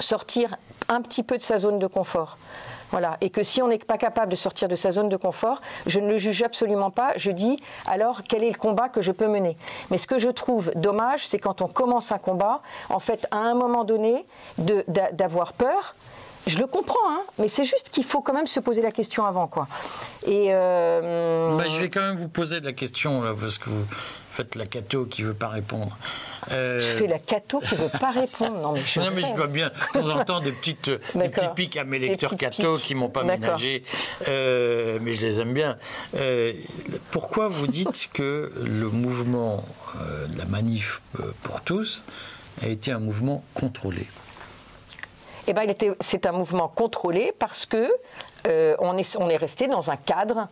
[0.00, 0.56] sortir
[0.88, 2.38] un petit peu de sa zone de confort.
[2.90, 3.18] Voilà.
[3.20, 6.00] Et que si on n'est pas capable de sortir de sa zone de confort, je
[6.00, 7.12] ne le juge absolument pas.
[7.16, 9.58] Je dis alors quel est le combat que je peux mener?
[9.90, 13.38] Mais ce que je trouve dommage, c'est quand on commence un combat, en fait, à
[13.38, 14.24] un moment donné,
[14.56, 15.94] d'avoir peur.
[16.46, 19.26] Je le comprends, hein, mais c'est juste qu'il faut quand même se poser la question
[19.26, 19.66] avant, quoi.
[20.24, 23.84] Et euh, Bah, je vais quand même vous poser la question, là, parce que vous
[24.30, 25.96] faites la cato qui veut pas répondre.
[26.52, 28.60] Euh, je fais la cato qui veut pas répondre.
[28.60, 31.52] Non, mais je, Non, mais je bien, de temps en temps, des, petites, des D'accord.
[31.52, 33.82] petits pics à mes Des lecteurs cato qui m'ont pas ménagé,
[34.28, 35.76] euh, mais je les aime bien.
[36.16, 36.52] Euh,
[37.10, 39.64] pourquoi vous dites que le mouvement,
[40.00, 42.04] euh, de la manif euh, pour tous,
[42.62, 44.06] a été un mouvement contrôlé?
[45.48, 47.92] Eh ben, c'est un mouvement contrôlé parce que
[48.46, 48.74] euh,
[49.28, 50.48] est resté dans un cadre,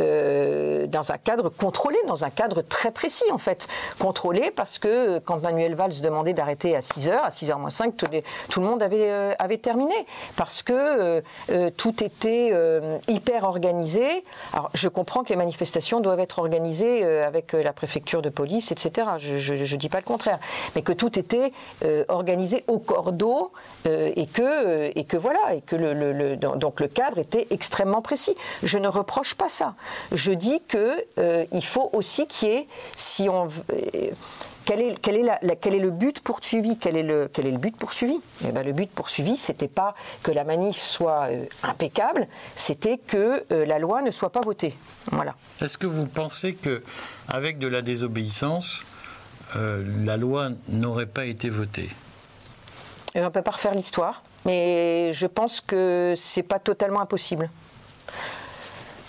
[0.00, 3.68] euh, dans un cadre contrôlé, dans un cadre très précis en fait.
[3.98, 8.60] Contrôlé parce que quand Manuel Valls demandait d'arrêter à 6h, à 6h moins 5, tout,
[8.60, 9.94] le monde avait, euh, terminé.
[10.36, 12.52] Parce que euh, tout était
[13.08, 14.24] hyper organisé.
[14.52, 19.08] Alors je comprends que les manifestations doivent être organisées avec la préfecture de police, etc.
[19.18, 20.38] Je ne dis pas le contraire.
[20.74, 21.52] Mais que tout était
[22.08, 23.52] organisé au cordeau
[23.84, 25.76] et, que, voilà, et que
[26.56, 28.34] donc le cadre était extrêmement précis.
[28.62, 29.74] Je ne reproche pas ça.
[30.12, 34.10] Je dis que euh, il faut aussi qu'il y ait, si on euh,
[34.64, 37.46] quel est, quel est la- la- quel est le but poursuivi quel est le, quel
[37.46, 38.20] est le but poursuivi?
[38.46, 43.44] Eh ben, Le but poursuivi, c'était pas que la manif soit euh, impeccable, c'était que
[43.50, 44.74] euh, la loi ne soit pas votée.
[45.10, 45.34] Voilà.
[45.62, 46.82] Est-ce que vous pensez que,
[47.28, 48.82] avec de la désobéissance,
[49.56, 51.88] euh, la loi n'aurait pas été votée?
[53.14, 57.48] Et on ne peut pas refaire l'histoire, mais je pense que c'est pas totalement impossible.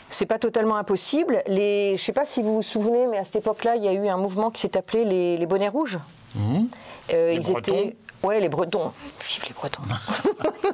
[0.10, 1.44] C'est pas totalement impossible.
[1.48, 3.94] Les, je sais pas si vous vous souvenez, mais à cette époque-là, il y a
[3.94, 6.00] eu un mouvement qui s'est appelé les, les bonnets rouges.
[6.36, 6.68] Mhm.
[7.14, 8.92] Euh, Les ils Bretons étaient, ouais, les Bretons.
[9.28, 9.82] Vive les Bretons.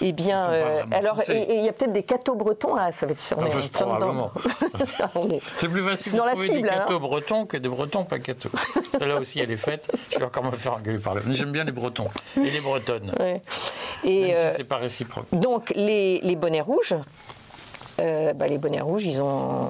[0.00, 2.92] Eh bien, euh, alors, il y a peut-être des cathos bretons là.
[2.92, 4.30] Ça va être, on Ah, est bah, probablement.
[5.16, 6.78] On est- C'est plus facile de trouver cible, des hein.
[6.86, 8.50] cathos bretons que des bretons pas cathos.
[8.96, 9.90] Celle-là aussi, elle est faite.
[10.12, 11.22] Je vais encore me faire engueuler par là.
[11.30, 13.12] J'aime bien les bretons et les bretonnes.
[13.18, 13.42] ouais.
[14.04, 15.26] Et Même euh, si c'est pas réciproque.
[15.32, 16.94] Donc les, les bonnets rouges,
[18.00, 19.68] euh, bah, les bonnets rouges, ils ont,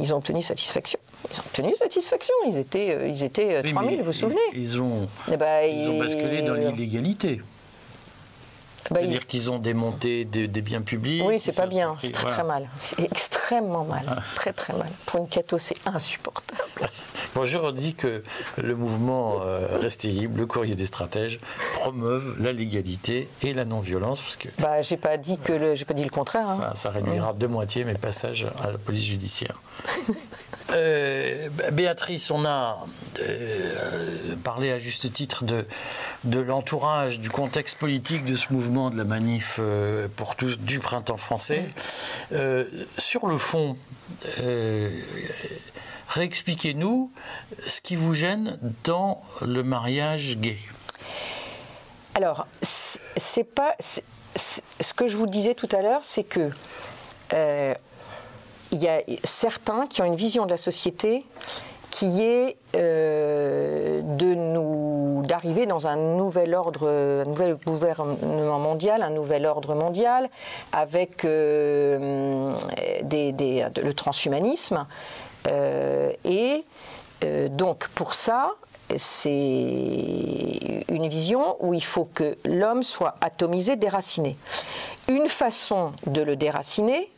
[0.00, 0.98] ils ont obtenu satisfaction.
[1.30, 2.34] Ils ont obtenu satisfaction.
[2.46, 5.36] Ils étaient, euh, ils étaient euh, Oui, 3000, mais vous vous souvenez ils, ont, Eh
[5.36, 7.40] ben, ils ont basculé dans l'illégalité.
[8.90, 11.22] Bah, C'est-à-dire qu'ils ont démonté des, des biens publics.
[11.24, 11.96] Oui, c'est pas bien.
[12.00, 12.36] C'est très voilà.
[12.36, 12.68] très mal.
[12.80, 14.04] C'est extrêmement mal.
[14.34, 14.88] Très très mal.
[15.06, 16.60] Pour une cato, c'est insupportable.
[17.34, 18.24] Bon, je redis que
[18.60, 21.38] le mouvement euh, Restez libre, le courrier des stratèges,
[21.74, 25.84] promeuvent la légalité et la non-violence, parce que Bah, j'ai pas dit que le, j'ai
[25.84, 26.48] pas dit le contraire.
[26.48, 26.70] hein.
[26.74, 29.60] ça, ça réduira de moitié mes passages à la police judiciaire.
[30.72, 32.84] Euh, Béatrice, on a
[33.20, 39.04] euh, parlé à juste titre de, l'entourage, du contexte politique de ce mouvement de la
[39.04, 41.64] manif euh, pour tous du printemps français.
[42.98, 43.76] Sur le fond,
[46.08, 47.10] réexpliquez-nous
[47.66, 50.58] ce qui vous gêne dans le mariage gay.
[52.14, 53.74] Alors, c'est pas.
[53.80, 56.50] ce que je vous disais tout à l'heure, c'est que
[58.72, 61.24] il y a certains qui ont une vision de la société
[61.90, 69.10] qui est euh, de nous d'arriver dans un nouvel ordre, un nouvel gouvernement mondial, un
[69.10, 70.30] nouvel ordre mondial,
[70.72, 72.54] avec euh,
[73.02, 73.32] des-
[73.82, 74.86] le transhumanisme.
[75.48, 76.64] Euh, et
[77.50, 78.52] donc pour ça,
[78.96, 79.28] c'est
[80.88, 84.36] une vision où il faut que l'homme soit atomisé, déraciné.
[85.08, 87.10] Une façon de le déraciner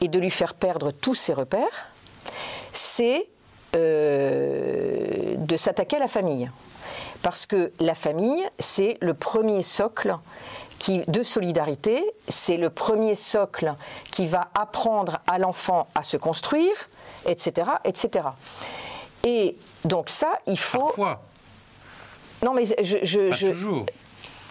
[0.00, 1.88] et de lui faire perdre tous ses repères,
[2.72, 3.26] c'est
[3.74, 6.50] euh, de s'attaquer à la famille.
[7.22, 10.16] Parce que la famille, c'est le premier socle
[10.78, 13.74] qui, de solidarité, c'est le premier socle
[14.10, 16.72] qui va apprendre à l'enfant à se construire,
[17.26, 18.24] etc., etc.
[19.24, 20.78] Et donc ça, il faut.
[20.86, 21.20] Parfois.
[22.42, 23.84] Non, mais je, je, Pas je- toujours.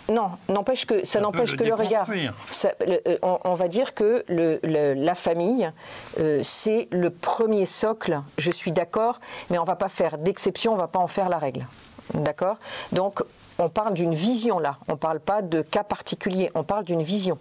[0.10, 2.06] Non, n'empêche que ça n'empêche que le regard.
[2.06, 2.34] déconstruire.
[2.52, 5.72] ça- le- euh, on, on va dire que le- le- la famille,
[6.19, 8.22] euh, c'est le premier socle.
[8.38, 9.19] Je suis d'accord,
[9.50, 11.65] mais on va pas faire d'exception, on va pas en faire la règle.
[12.13, 12.58] D'accord?
[12.91, 13.22] Donc,
[13.60, 14.78] on parle d'une vision là.
[14.88, 16.50] On parle pas de cas particuliers.
[16.56, 17.38] On parle d'une vision.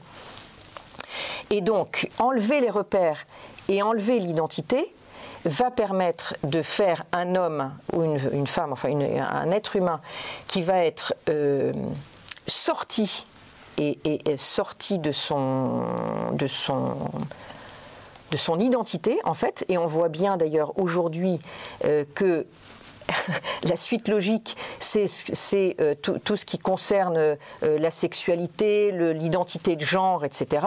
[1.50, 3.24] Et donc, enlever les repères
[3.68, 4.92] et enlever l'identité
[5.44, 10.00] va permettre de faire un homme ou une, une femme, enfin une- un être humain
[10.48, 11.72] qui va être euh,
[12.48, 13.26] sorti
[13.78, 15.82] et, et- et sorti de son,
[16.32, 16.96] de son
[18.30, 19.64] de son identité en fait.
[19.68, 21.38] Et on voit bien d'ailleurs aujourd'hui
[21.86, 22.46] euh, que
[23.62, 30.24] la suite logique, c'est euh, tout, ce qui concerne euh, la sexualité, l'identité de genre,
[30.24, 30.66] etc.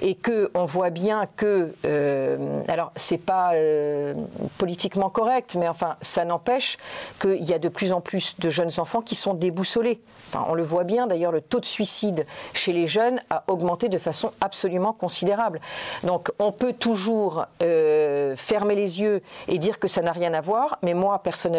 [0.00, 4.14] Et que on voit bien que, euh, alors c'est pas euh,
[4.58, 6.78] politiquement correct, mais enfin ça n'empêche
[7.20, 10.00] qu'il y a de plus en plus de jeunes enfants qui sont déboussolés.
[10.48, 13.98] On le voit bien, d'ailleurs, le taux de suicide chez les jeunes a augmenté de
[13.98, 15.60] façon absolument considérable.
[16.02, 20.78] Donc, on peut toujours fermer les yeux et dire que ça n'a rien à voir,
[20.82, 21.55] mais moi, personnellement,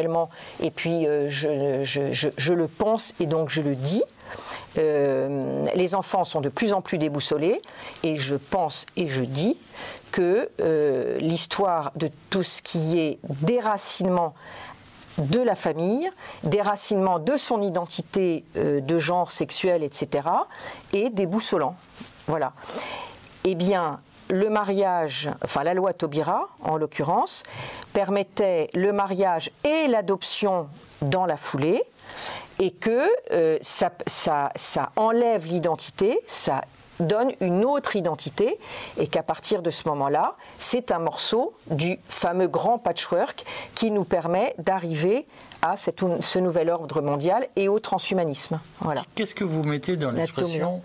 [0.61, 4.03] et puis euh, je, le pense et donc je le dis,
[4.77, 7.61] euh, les enfants sont de plus en plus déboussolés
[8.03, 9.57] et je pense et je dis
[10.11, 14.33] que euh, l'histoire de tout ce qui est déracinement
[15.17, 16.09] de la famille,
[16.43, 20.27] déracinement de son identité de genre sexuel, etc.,
[20.93, 21.75] est déboussolant.
[22.27, 22.51] Voilà.
[23.43, 27.43] Eh bien, le mariage, enfin la loi Taubira, en l'occurrence,
[27.93, 30.67] permettait le mariage et l'adoption
[31.01, 31.83] dans la foulée,
[32.59, 36.61] et que euh, ça, ça- ça enlève l'identité, ça
[36.99, 38.57] donne une autre identité,
[38.97, 44.03] et qu'à partir de ce moment-là, c'est un morceau du fameux grand patchwork qui nous
[44.03, 45.27] permet d'arriver
[45.61, 48.59] à cette- ce nouvel ordre mondial et au transhumanisme.
[48.81, 49.03] Voilà.
[49.13, 50.81] Qu'est-ce que vous mettez dans l'expression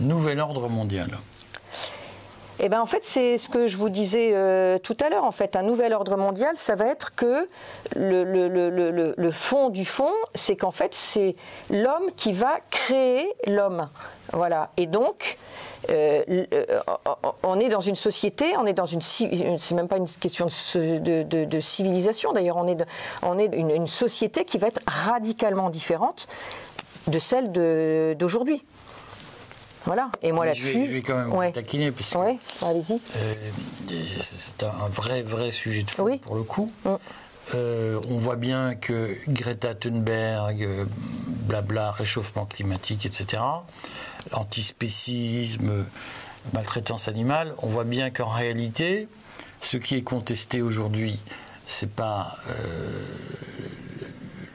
[0.00, 1.18] nouvel ordre mondial
[2.58, 5.24] Eh ben en fait, c'est ce que je vous disais euh, tout à l'heure.
[5.24, 7.48] En fait, un nouvel ordre mondial, ça va être que
[7.94, 11.36] le, fond du fond, c'est qu'en fait, c'est
[11.70, 13.88] l'homme qui va créer l'homme.
[14.32, 14.70] Voilà.
[14.78, 15.36] Et donc,
[15.90, 16.80] euh, euh,
[17.42, 21.60] on est dans une société, on est dans une, c'est même pas une question de,
[21.60, 22.32] civilisation.
[22.32, 22.84] D'ailleurs, on est,
[23.22, 26.26] on une, société qui va être radicalement différente
[27.06, 27.52] de celle
[28.16, 28.64] d'aujourd'hui.
[29.86, 30.10] Voilà.
[30.22, 31.52] Et moi là-dessus, je, vais, je vais quand même ouais.
[31.52, 32.94] taquiner, parce que Ouais, allez-y.
[33.16, 33.32] euh,
[34.20, 36.18] c'est un vrai, vrai sujet de fond Oui.
[36.18, 36.70] pour le coup.
[36.84, 36.90] Mm.
[37.54, 40.84] Euh, on voit bien que Greta Thunberg, euh,
[41.46, 43.40] blabla, réchauffement climatique, etc.,
[44.32, 45.84] antispécisme,
[46.52, 49.08] maltraitance animale, on voit bien qu'en réalité,
[49.60, 51.20] ce qui est contesté aujourd'hui,
[51.68, 53.00] c'est pas euh,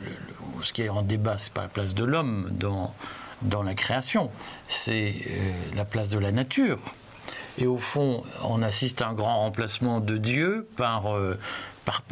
[0.03, 2.93] le- le- ce qui est en débat, c'est pas la place de l'homme dans,
[3.41, 4.29] dans la création,
[4.69, 6.79] c'est euh, la place de la nature.
[7.57, 11.37] Et au fond, on assiste à un grand remplacement de Dieu par, euh,
[11.85, 12.03] par.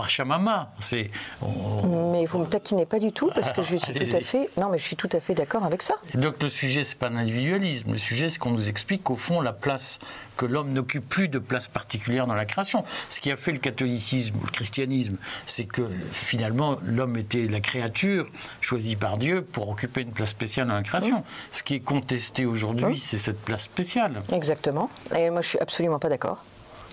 [0.79, 4.21] C'est, on- Mais vous me taquinez pas du tout parce que je suis tout à
[4.21, 4.49] fait.
[4.57, 5.95] Non, mais je suis tout à fait d'accord avec ça.
[6.13, 7.91] Et donc le sujet, c'est pas l'individualisme.
[7.91, 9.99] Le sujet, c'est qu'on nous explique qu'au fond, la place
[10.37, 12.83] que l'homme n'occupe plus de place particulière dans la création.
[13.09, 17.59] Ce qui a fait le catholicisme ou le christianisme, c'est que finalement, l'homme était la
[17.59, 18.27] créature
[18.61, 21.23] choisie par Dieu pour occuper une place spéciale dans la création.
[21.51, 24.19] Ce qui est contesté aujourd'hui, c'est cette place spéciale.
[24.31, 24.89] Exactement.
[25.17, 26.43] Et moi, je suis absolument pas d'accord.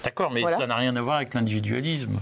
[0.04, 0.56] D'accord, mais Voilà.
[0.58, 2.18] ça n'a rien à voir avec l'individualisme.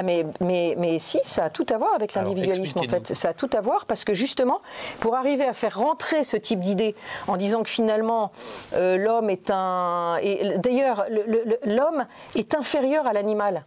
[0.00, 3.14] Ah mais, mais, mais si, ça a tout à voir avec l'individualisme en fait.
[3.14, 4.60] Ça a tout à voir parce que justement,
[5.00, 6.94] pour arriver à faire rentrer ce type d'idée
[7.26, 8.30] en disant que finalement
[8.74, 10.18] euh, l'homme est un...
[10.22, 12.06] et D'ailleurs, le- le- l'homme
[12.36, 13.64] est inférieur à l'animal.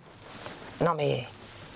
[0.80, 1.26] Non mais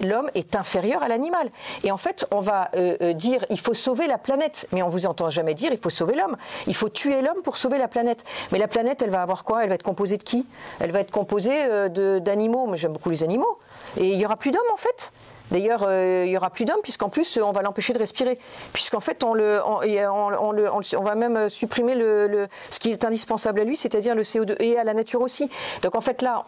[0.02, 1.50] l'homme est inférieur à l'animal.
[1.84, 4.90] Et en fait, on va euh, euh, dire il faut sauver la planète, mais on
[4.90, 6.38] vous entend jamais dire il faut sauver l'homme.
[6.66, 8.24] Il faut tuer l'homme pour sauver la planète.
[8.54, 9.64] Mais la planète, elle va avoir quoi?
[9.64, 10.46] Elle va être composée de qui?
[10.80, 12.68] Elle va être composée euh, d'animaux.
[12.68, 13.58] Mais j'aime beaucoup les animaux.
[13.98, 15.14] Et il y aura plus d'hommes en fait.
[15.52, 18.40] D'ailleurs, euh, il y aura plus d'hommes puisqu'en plus, euh, on va l'empêcher de respirer.
[18.74, 24.24] Puisqu'en fait, on, va même euh, supprimer ce qui est indispensable à lui, c'est-à-dire le
[24.24, 25.50] CO2 et à la nature aussi.
[25.84, 26.46] Donc en fait, là,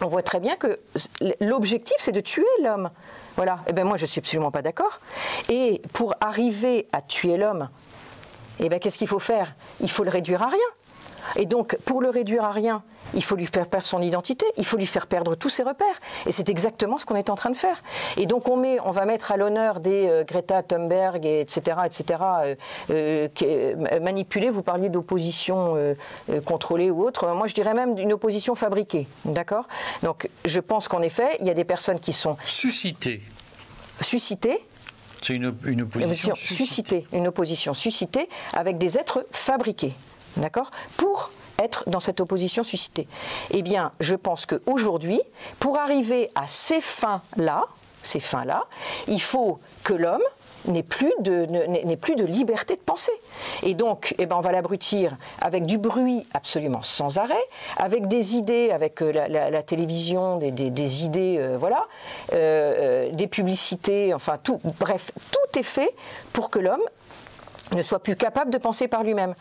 [0.00, 0.80] on voit très bien que
[1.40, 2.90] l'objectif, c'est de tuer l'homme.
[3.36, 3.58] Voilà.
[3.66, 5.00] Et ben moi, je suis absolument pas d'accord.
[5.50, 7.68] Et pour arriver à tuer l'homme,
[8.58, 9.54] eh ben qu'est-ce qu'il faut faire?
[9.80, 10.58] Il faut le réduire à rien.
[11.36, 12.82] Et donc, pour le réduire à rien,
[13.14, 16.00] il faut lui faire perdre son identité, il faut lui faire perdre tous ses repères.
[16.26, 17.82] Et c'est exactement ce qu'on est en train de faire.
[18.16, 21.78] Et donc, on, met, on va mettre à l'honneur des euh, Greta Thunberg, et etc.,
[21.84, 22.20] etc.,
[22.90, 24.50] euh, euh, manipulés.
[24.50, 25.76] Vous parliez d'opposition
[26.44, 27.28] contrôlée ou autre.
[27.28, 29.06] Moi, je dirais même d'une opposition fabriquée.
[29.24, 29.66] D'accord?
[30.02, 32.36] Donc, je pense qu'en effet, il y a des personnes qui sont.
[32.44, 33.22] Suscitées.
[34.00, 34.60] Suscitées
[35.22, 37.06] c'est une, opposition suscitée.
[37.12, 39.94] Une opposition suscitée avec des êtres fabriqués.
[40.36, 43.06] D'accord Pour être dans cette opposition suscitée.
[43.50, 45.20] Eh bien, je pense qu'aujourd'hui,
[45.58, 47.66] pour arriver à ces fins-là,
[48.02, 48.64] ces fins-là,
[49.08, 50.22] il faut que l'homme
[50.66, 51.46] n'est plus, de,
[51.96, 53.12] plus de liberté de penser.
[53.62, 57.42] Et donc, eh ben, on va l'abrutir avec du bruit absolument sans arrêt,
[57.76, 61.86] avec des idées, avec euh, la, télévision, des, idées, euh, voilà,
[62.32, 65.94] euh, des publicités, enfin tout, bref, tout est fait
[66.32, 66.82] pour que l'homme
[67.72, 69.34] ne soit plus capable de penser par lui-même.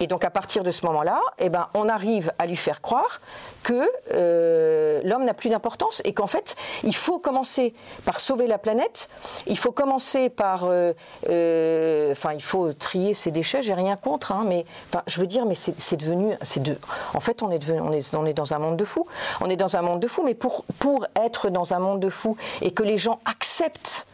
[0.00, 3.20] Et donc à partir de ce moment-là, eh ben, on arrive à lui faire croire
[3.62, 8.58] que euh, l'homme n'a plus d'importance et qu'en fait, il faut commencer par sauver la
[8.58, 9.08] planète,
[9.46, 10.64] il faut commencer par...
[10.64, 10.92] Euh,
[11.28, 14.64] euh, enfin, il faut trier ses déchets, j'ai rien contre, hein, mais
[15.06, 16.36] je veux dire, mais c'est devenu...
[16.56, 16.76] De,
[17.14, 19.06] en fait, on est, devenu, on, est, on est dans un monde de fous.
[19.40, 22.08] On est dans un monde de fous, mais pour, pour être dans un monde de
[22.08, 24.06] fous et que les gens acceptent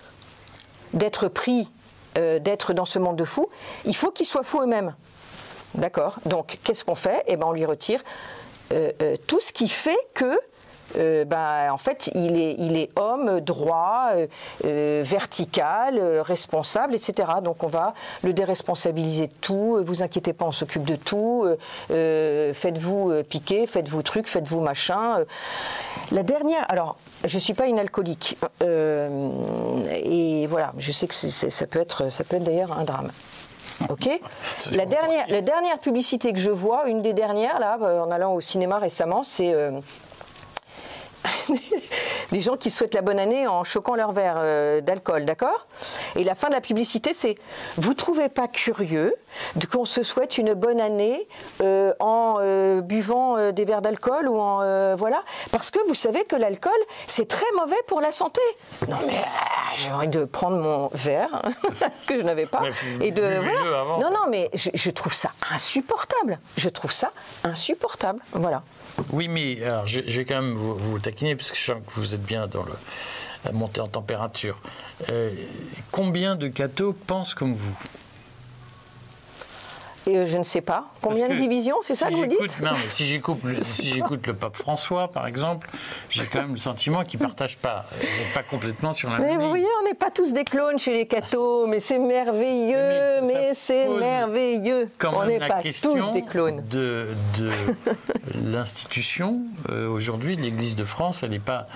[0.92, 1.70] d'être pris,
[2.14, 3.48] d'être dans ce monde de fous,
[3.85, 4.94] il faut qu'ils soient fous eux-mêmes.
[5.74, 7.22] D'accord Donc, qu'est-ce qu'on fait?
[7.26, 8.02] Eh ben, on lui retire
[8.72, 10.38] euh, euh, tout ce qui fait que
[10.96, 14.11] euh, ben, en fait, il est, homme, droit,
[14.64, 17.28] vertical, responsable, etc.
[17.44, 21.46] Donc on va le déresponsabiliser de tout, vous inquiétez pas, on s'occupe de tout,
[21.88, 25.26] faites-vous piquer, faites-vous truc, faites-vous machin.
[26.11, 31.81] La dernière, alors je ne suis pas une alcoolique, et voilà, je sais que peut
[31.81, 33.11] être, ça peut être d'ailleurs un drame.
[33.88, 34.08] Ok.
[34.72, 38.34] La dernière, la dernière publicité que je vois, une des dernières là, euh, en allant
[38.34, 39.70] au cinéma récemment, c'est euh,
[42.32, 45.66] des gens qui souhaitent la bonne année en choquant leur verre euh, d'alcool, d'accord?
[46.16, 47.36] Et la fin de la publicité, c'est
[47.76, 49.14] vous trouvez pas curieux
[49.70, 51.28] qu'on se souhaite une bonne année
[51.60, 55.22] euh, en euh, buvant des verres d'alcool ou en voilà?
[55.52, 56.72] Parce que vous savez que l'alcool
[57.06, 58.40] c'est très mauvais pour la santé.
[58.88, 59.22] Non mais
[59.76, 61.42] j'ai envie de prendre mon verre
[62.06, 62.62] que je n'avais pas
[63.00, 63.22] et de
[64.00, 66.38] non non mais je trouve ça insupportable.
[66.56, 67.12] Je trouve ça
[67.44, 68.20] insupportable.
[68.32, 68.62] Voilà.
[69.12, 72.14] Oui, mais alors, je, vais quand même vous, taquiner, parce que je sens que vous
[72.14, 72.72] êtes bien dans le,
[73.44, 74.61] la montée en température.
[75.11, 75.30] Euh,
[75.90, 77.76] combien de cathos pensent comme vous?
[80.16, 80.87] Euh, je ne sais pas.
[81.01, 84.27] Combien de divisions, c'est ça que vous dites Non, mais si j'écoute le, si j'écoute
[84.27, 85.68] le pape François, par exemple,
[86.11, 87.87] j'ai quand même le sentiment qu'il ne partage pas.
[88.35, 90.92] Pas complètement sur la même Mais vous voyez, on n'est pas tous des clones chez
[90.92, 94.88] les cathos, mais c'est merveilleux, mais, c'est merveilleux.
[95.05, 96.62] on n'est pas tous des clones.
[96.68, 97.51] De, de
[98.44, 99.40] l'institution,
[99.71, 101.66] euh, aujourd'hui, l'Église de France, elle n'est pas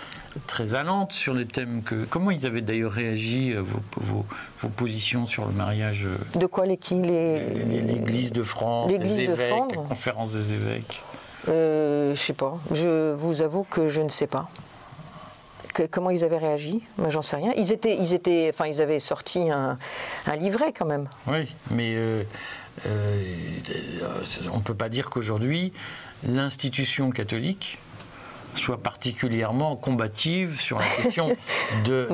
[0.46, 2.04] très allante sur les thèmes que.
[2.04, 3.62] Comment ils avaient d'ailleurs réagi, euh,
[3.96, 4.24] vos,
[4.60, 9.52] vos, positions sur le mariage euh, De quoi les qui L'Église de France, les évêques,
[9.70, 11.02] la conférence des évêques?
[11.48, 12.58] Euh, Je sais pas.
[12.72, 14.48] Je vous avoue que je ne sais pas.
[15.90, 16.82] comment ils avaient réagi?
[16.98, 17.52] Moi, j'en sais rien.
[17.56, 19.78] Ils étaient, ils étaient, enfin, ils avaient sorti un,
[20.36, 21.08] livret quand même.
[21.26, 21.96] Oui, mais
[24.52, 25.72] on ne peut pas dire qu'aujourd'hui
[26.26, 27.78] l'institution catholique
[28.56, 31.28] soit particulièrement combative sur la question
[31.84, 32.08] de,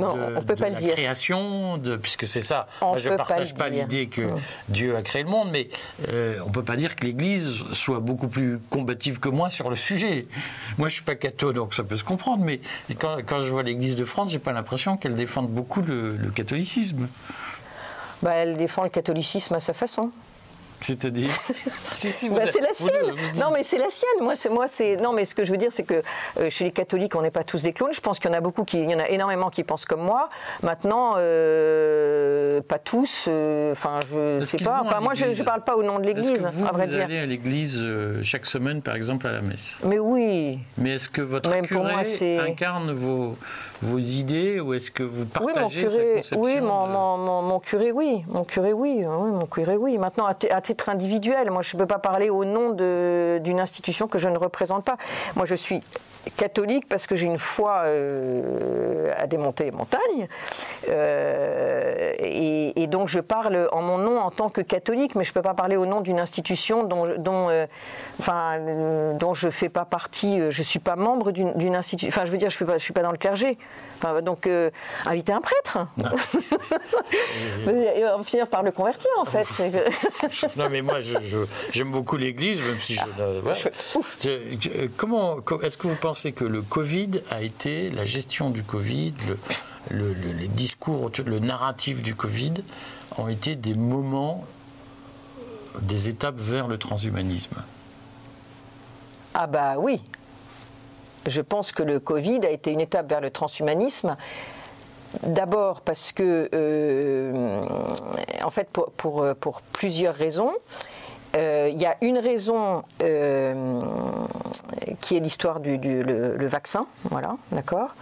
[0.59, 2.67] la création, de, puisque c'est ça.
[2.97, 4.31] je ne partage pas, l'idée que
[4.69, 5.69] Dieu a créé le monde, mais
[6.09, 9.71] euh, on ne peut pas dire que l'Église soit beaucoup plus combative que moi sur
[9.71, 10.27] le sujet.
[10.79, 12.61] Moi, je ne suis pas catholique, donc ça peut se comprendre, mais
[12.99, 17.09] quand, je vois l'Église de France, j'ai pas l'impression qu'elle défende beaucoup le, catholicisme.
[18.23, 20.11] Bah, elle défend le catholicisme à sa façon.
[20.81, 21.29] C'est-à-dire
[22.31, 23.15] bah, C'est la sienne.
[23.37, 24.21] non, mais c'est la sienne.
[24.21, 26.03] Moi, c'est moi, c'est non, mais ce que je veux dire, c'est que
[26.39, 27.93] euh, chez les catholiques, on n'est pas tous des clones.
[27.93, 29.85] Je pense qu'il y en a beaucoup, qui, il y en a énormément qui pensent
[29.85, 30.29] comme moi.
[30.63, 33.25] Maintenant, euh, pas tous.
[33.29, 34.83] Euh, enfin, je sais pas.
[34.85, 37.05] Enfin, moi, je, ne parle pas au nom de l'Église, à vrai vous dire.
[37.05, 37.85] allez à l'Église
[38.23, 39.79] chaque semaine, par exemple, à la messe?
[39.85, 40.59] Mais oui.
[40.77, 41.95] Mais est-ce que votre curé
[42.41, 43.37] incarne vos
[43.81, 47.93] vos idées ou est-ce que vous partagez oui, mon curé, Oui, mon, mon, mon, curé,
[47.93, 48.25] oui.
[48.29, 49.05] Mon curé, oui.
[49.05, 49.99] oui mon curé, oui.
[49.99, 54.19] Maintenant, à, titre individuel, moi, je ne peux pas parler au nom d'une institution que
[54.19, 54.99] je ne représente pas.
[55.35, 55.81] Moi, je suis
[56.37, 60.29] catholique parce que j'ai une foi euh, à démonter les montagnes.
[60.89, 65.35] Euh, et, donc je parle en mon nom en tant que catholique, mais je ne
[65.35, 67.67] peux pas parler au nom d'une institution dont, dont, euh,
[68.19, 68.59] enfin,
[69.19, 72.09] dont je ne fais pas partie, je ne suis pas membre d'une institution.
[72.09, 73.59] Enfin, je veux dire, je ne suis, suis, pas dans le clergé.
[73.99, 74.49] Enfin, donc,
[75.05, 75.87] inviter un prêtre.
[77.67, 79.45] on va finir par le convertir, en fait.
[80.57, 81.01] non, mais moi,
[81.71, 83.01] j'aime beaucoup l'Église, même si je.
[83.01, 83.55] Ah,
[84.97, 89.15] comment est-ce que vous pensez que le Covid a été la gestion du Covid,
[89.91, 92.55] le, les discours, le narratif du Covid
[93.17, 94.45] ont été des moments,
[95.81, 97.63] des étapes vers le transhumanisme
[99.35, 100.03] Ah bah oui.
[101.27, 104.17] Je pense que le Covid a été une étape vers le transhumanisme.
[105.23, 107.67] D'abord parce que, euh,
[108.43, 110.53] en fait, pour plusieurs raisons.
[111.39, 113.81] Euh, il y a une raison euh,
[115.01, 117.95] qui est l'histoire du, le, vaccin, voilà, d'accord.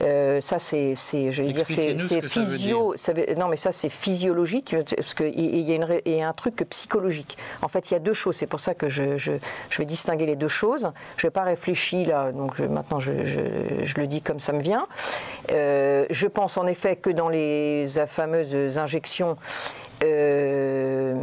[0.00, 2.94] Euh, ça, c'est, dire, c'est, physio.
[3.36, 7.36] non, mais ça, c'est physiologique parce qu'il y, a y a un truc psychologique.
[7.60, 8.36] En fait, il y a deux choses.
[8.36, 9.32] C'est pour ça que je, je,
[9.78, 10.90] vais distinguer les deux choses.
[11.18, 14.86] Je n'ai pas réfléchi là, donc maintenant je, le dis comme ça me vient.
[15.52, 19.36] Euh, je pense en effet que dans les fameuses injections,
[20.02, 21.14] euh,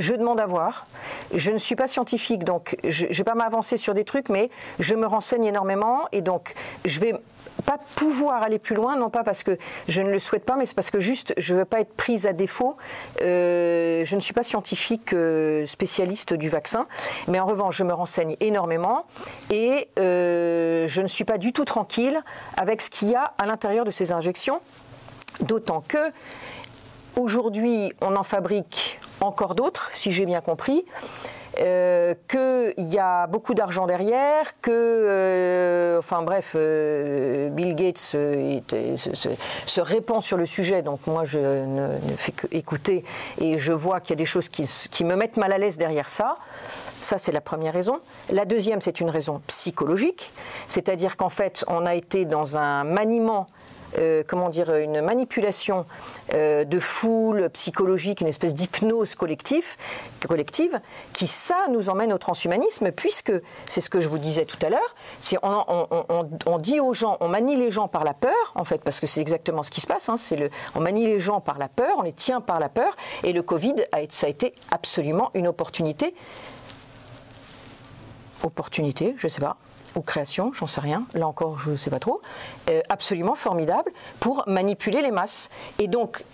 [0.00, 0.86] je demande à voir.
[1.34, 4.50] Je ne suis pas scientifique, donc je ne vais pas m'avancer sur des trucs, mais
[4.78, 7.14] je me renseigne énormément et donc je vais
[7.62, 10.66] pas pouvoir aller plus loin, non pas parce que je ne le souhaite pas, mais
[10.66, 12.76] c'est parce que juste je ne veux pas être prise à défaut.
[13.20, 16.86] Euh, je ne suis pas scientifique euh, spécialiste du vaccin,
[17.28, 19.04] mais en revanche je me renseigne énormément
[19.50, 22.22] et euh, je ne suis pas du tout tranquille
[22.56, 24.60] avec ce qu'il y a à l'intérieur de ces injections,
[25.40, 26.12] d'autant que
[27.16, 30.84] Aujourd'hui, on en fabrique encore d'autres, si j'ai bien compris.
[31.58, 39.80] Euh, qu'il y a beaucoup d'argent derrière, que, euh, enfin bref, euh, Bill Gates se,
[39.80, 43.04] répand sur le sujet, donc moi je ne, fais que écouter
[43.40, 46.08] et je vois qu'il y a des choses qui me mettent mal à l'aise derrière
[46.08, 46.36] ça.
[47.00, 48.00] Ça, c'est la première raison.
[48.30, 50.32] La deuxième, c'est une raison psychologique,
[50.68, 53.46] c'est-à-dire qu'en fait, on a été dans un maniement
[53.98, 55.86] euh, comment dire, une manipulation
[56.32, 59.76] euh, de foule psychologique, une espèce d'hypnose collective,
[60.28, 60.80] collective,
[61.12, 63.32] qui ça nous emmène au transhumanisme, puisque
[63.66, 64.94] c'est ce que je vous disais tout à l'heure,
[65.42, 69.06] on, dit aux gens, on manie les gens par la peur, en fait, parce que
[69.06, 71.94] c'est exactement ce qui se passe, hein, le, on manie les gens par la peur,
[71.98, 75.48] on les tient par la peur, et le Covid, a, ça a été absolument une
[75.48, 76.14] opportunité.
[78.42, 79.56] Opportunité, je ne sais pas,
[79.96, 82.20] ou création, j'en sais rien, là encore je ne sais pas trop,
[82.68, 85.50] euh, absolument formidable pour manipuler les masses.
[85.78, 86.24] Et donc,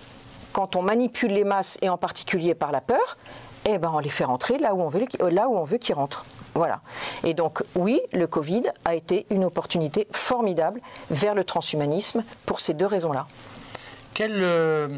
[0.52, 3.16] quand on manipule les masses, et en particulier par la peur,
[3.66, 5.78] eh ben on les fait rentrer là où on veut, euh, là où on veut
[5.78, 6.24] qu'ils rentrent.
[6.54, 6.80] Voilà.
[7.24, 10.80] Et donc, oui, le Covid a été une opportunité formidable
[11.11, 13.26] vers le transhumanisme pour ces deux raisons-là.
[14.14, 14.88] Quelle, euh,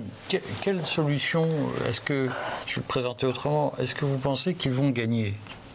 [0.62, 1.48] quelle, solution,
[1.88, 2.28] est-ce que,
[2.66, 5.34] je vais le présenter autrement, est-ce que vous pensez qu'ils vont gagner?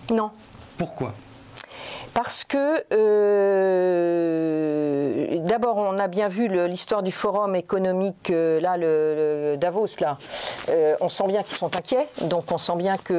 [0.09, 0.31] Non.
[0.77, 1.13] Pourquoi?
[2.13, 4.07] Parce que euh,
[5.39, 10.17] d'abord on a bien vu l'histoire du forum économique euh, là le, Davos là
[10.69, 13.15] euh, on sent bien qu'ils sont inquiets donc on sent bien qu'ils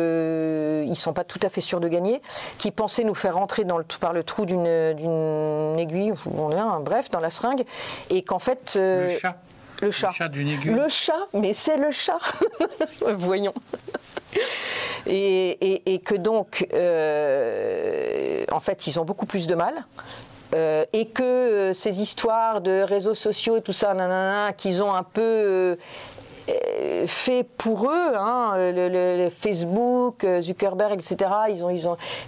[0.89, 2.23] ne sont pas tout à fait sûrs de gagner
[2.59, 4.67] qui pensaient nous faire rentrer dans le, par le trou d'une
[5.79, 7.65] aiguille on est bref dans la seringue
[8.11, 9.37] et qu'en fait le chat
[9.83, 10.09] le chat.
[10.09, 10.73] Le chat d'une aiguille.
[10.73, 12.21] Le chat, mais c'est le chat.
[13.17, 13.53] Voyons
[15.07, 19.74] et, que donc, euh, en fait, ils ont beaucoup plus de mal.
[20.55, 25.03] Euh, et que euh, ces histoires de réseaux sociaux et tout ça, qu'ils ont un
[25.03, 25.76] peu
[27.07, 28.55] fait pour eux, hein,
[29.31, 31.31] Facebook, Zuckerberg, etc.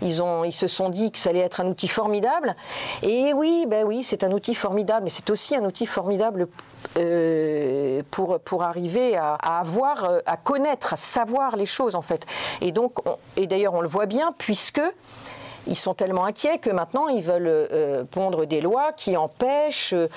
[0.02, 2.56] Ils se sont dit que ça allait être un outil formidable.
[3.02, 6.48] Et oui, ben c'est un outil formidable, mais c'est aussi un outil formidable
[6.98, 12.26] euh, pour, arriver à, avoir, euh, à connaître, à savoir les choses en fait.
[12.60, 12.72] Et
[13.46, 14.80] d'ailleurs on le voit bien puisque
[15.66, 19.92] ils sont tellement inquiets que maintenant ils veulent euh, pondre des lois qui nous empêchent
[19.92, 20.08] de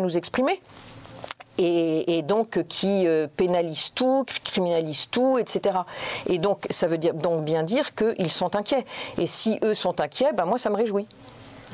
[0.00, 0.60] nous exprimer.
[1.58, 5.80] Et, donc qui pénalisent tout, criminalisent tout, etc.
[6.26, 8.84] Et donc ça veut dire donc bien dire qu'ils sont inquiets.
[9.18, 11.06] Et si eux sont inquiets, ben moi ça me réjouit.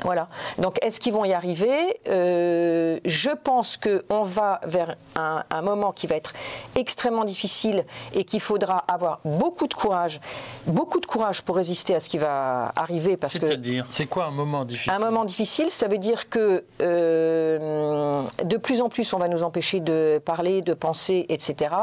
[0.03, 0.27] Voilà.
[0.57, 6.07] Donc, est-ce qu'ils vont y arriver euh, Je pense qu'on va vers un, moment qui
[6.07, 6.33] va être
[6.75, 10.19] extrêmement difficile et qu'il faudra avoir beaucoup de courage,
[10.65, 13.15] beaucoup de courage pour résister à ce qui va arriver.
[13.15, 14.91] Parce C'est-à-dire, c'est quoi un moment difficile?
[14.91, 19.43] Un moment difficile, ça veut dire que euh, de plus en plus, on va nous
[19.43, 21.75] empêcher de parler, de penser, etc.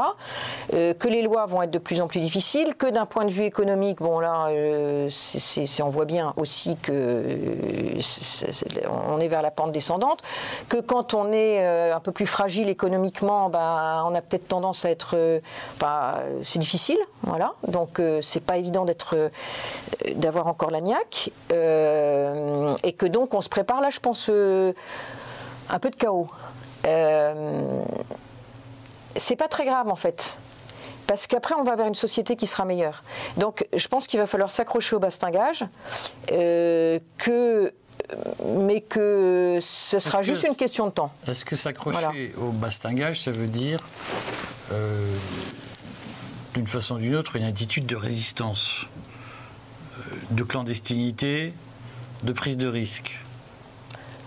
[0.73, 3.31] Euh, que les lois vont être de plus en plus difficiles, que d'un point de
[3.31, 4.49] vue économique, bon là,
[5.81, 8.01] on voit bien aussi que
[8.87, 10.21] on est vers la pente descendante,
[10.67, 14.85] que quand on est euh, un peu plus fragile économiquement, bah, on a peut-être tendance
[14.85, 15.39] à être, euh,
[15.79, 17.53] bah, c'est difficile, voilà.
[17.67, 19.31] Donc euh, c'est pas évident d'être,
[20.15, 25.89] d'avoir encore la niaque, et que donc on se prépare là, je pense, un peu
[25.89, 26.27] de chaos.
[29.15, 30.37] c'est pas très grave en fait.
[31.07, 33.01] Parce qu'après, on va vers une société qui sera meilleure.
[33.35, 35.65] Donc, je pense qu'il va falloir s'accrocher au bastingage,
[36.27, 37.73] que,
[38.45, 41.11] mais que ce sera juste une question de temps.
[41.27, 43.79] Est-ce que s'accrocher au bastingage, ça veut dire,
[44.71, 45.15] euh,
[46.53, 48.85] d'une façon ou d'une autre, une attitude de résistance,
[49.97, 50.01] euh,
[50.31, 51.53] de clandestinité,
[52.23, 53.19] de prise de risque?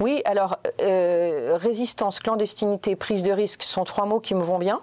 [0.00, 4.80] Oui, alors résistance, clandestinité, prise de risque sont trois mots qui me vont bien.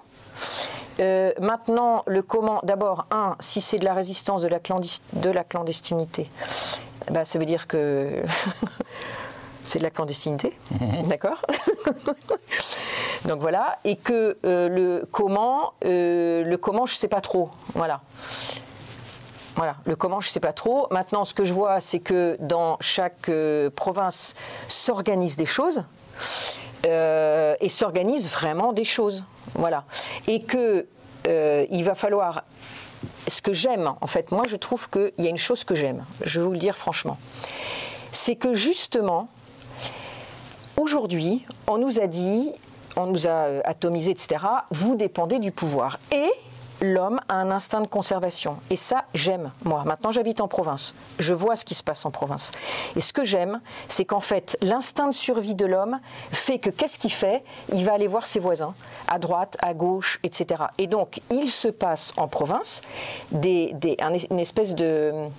[1.00, 4.60] Euh, maintenant, le comment, d'abord, un, si c'est de la résistance de la,
[5.14, 6.30] de la clandestinité,
[7.12, 8.22] bah, ça veut dire que
[9.70, 10.58] c'est de la clandestinité,
[11.06, 11.42] d'accord
[13.26, 17.50] Donc voilà, et que euh, le comment, euh, le comment, je ne sais pas trop,
[17.74, 18.02] voilà.
[19.56, 20.88] Voilà, le comment, je ne sais pas trop.
[20.90, 23.30] Maintenant, ce que je vois, c'est que dans chaque
[23.76, 24.36] province
[24.70, 25.84] s'organisent des choses.
[26.86, 29.26] et s'organisent vraiment des choses.
[29.56, 29.84] Voilà.
[30.28, 30.86] Et que
[31.28, 32.44] euh, il va falloir.
[33.28, 36.04] Ce que j'aime, en fait, moi je trouve qu'il y a une chose que j'aime,
[36.26, 37.18] je vais vous le dire franchement.
[38.12, 39.30] C'est que justement,
[40.80, 42.52] aujourd'hui, on nous a dit,
[42.96, 46.00] on nous a euh, atomisé, etc., vous dépendez du pouvoir.
[46.12, 46.32] Et
[46.82, 48.58] l'homme a un instinct de conservation.
[48.70, 49.84] Et ça, j'aime, moi.
[49.86, 50.96] Maintenant, j'habite en province.
[51.20, 52.52] Je vois ce qui se passe en province.
[52.96, 56.00] Et ce que j'aime, c'est qu'en fait, l'instinct de survie de l'homme
[56.32, 57.44] fait que qu'est-ce qu'il fait?
[57.74, 58.74] Il va aller voir ses voisins,
[59.08, 60.64] à droite, à gauche, etc.
[60.78, 62.82] Et donc, il se passe en province
[63.32, 63.76] des,
[64.30, 65.30] une espèce de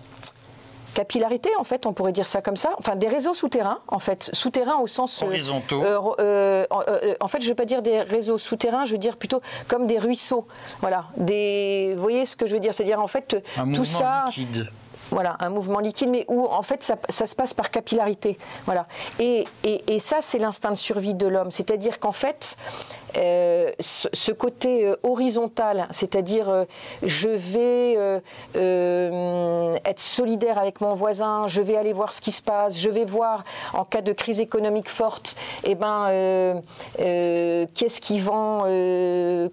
[0.95, 2.71] capillarité, en fait, on pourrait dire ça comme ça.
[2.79, 5.83] Enfin, des réseaux souterrains, en fait, souterrains au sens euh, horizontaux.
[5.83, 9.17] Euh, euh, en fait, je ne veux pas dire des réseaux souterrains, je veux dire
[9.17, 10.47] plutôt comme des ruisseaux.
[10.81, 11.95] Voilà, des.
[11.97, 12.75] Vous voyez ce que je veux dire?
[12.75, 14.25] C'est-à-dire en fait Un tout ça.
[14.27, 14.69] Liquide.
[15.11, 18.39] Voilà, un mouvement liquide, mais où en fait ça, se passe par capillarité.
[18.65, 18.87] Voilà.
[19.19, 21.51] Et, et, et ça, c'est l'instinct de survie de l'homme.
[21.51, 22.57] C'est-à-dire qu'en fait,
[23.17, 26.65] euh, ce côté euh, horizontal, c'est-à-dire euh,
[27.03, 28.21] je vais
[29.85, 33.05] être solidaire avec mon voisin, je vais aller voir ce qui se passe, je vais
[33.05, 36.63] voir en cas de crise économique forte, eh ben,
[36.97, 39.51] qu'est-ce qui vend, le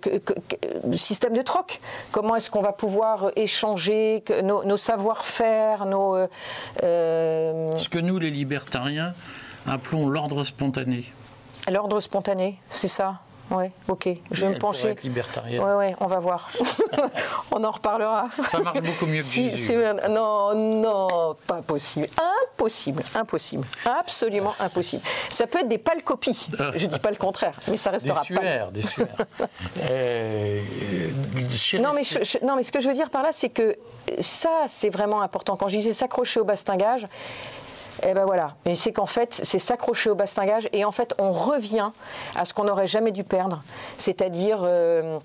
[0.96, 1.80] système de troc,
[2.12, 6.28] comment est-ce qu'on va pouvoir échanger nos, nos savoir-faire, nos...
[6.82, 9.14] ce que nous, les libertariens,
[9.68, 11.06] appelons l'ordre spontané.
[11.72, 13.20] L'ordre spontané, c'est ça?
[13.50, 14.10] Oui, ok.
[14.32, 14.90] Je vais me pencher.
[14.90, 15.62] Être libertarienne.
[15.64, 16.50] Oui, oui, on va voir.
[17.52, 18.28] on en reparlera.
[18.50, 19.52] Ça marche beaucoup mieux que si.
[20.10, 22.08] Non, non, pas possible.
[22.54, 23.66] Impossible, impossible.
[23.86, 25.02] Absolument impossible.
[25.30, 26.48] Ça peut être des pâles copies.
[26.76, 29.08] Je ne dis pas le contraire, mais ça restera des suaires, Des suaires,
[29.90, 30.62] euh,
[31.80, 32.02] non, mais
[32.44, 33.78] non, mais ce que je veux dire par là, c'est que
[34.20, 35.56] ça, c'est vraiment important.
[35.56, 37.08] Quand je disais s'accrocher au bastingage,
[38.04, 41.32] eh ben voilà, mais c'est qu'en fait, c'est s'accrocher au bastingage et en fait, on
[41.32, 41.92] revient
[42.36, 43.64] à ce qu'on n'aurait jamais dû perdre,
[43.98, 45.20] c'est-à-dire euh,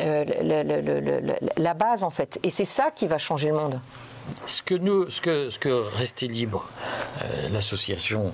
[0.00, 0.24] euh,
[1.56, 2.38] la base en fait.
[2.42, 3.80] Et c'est ça qui va changer le monde.
[4.46, 6.68] Ce que nous, ce que, Libre,
[7.22, 8.32] euh, l'association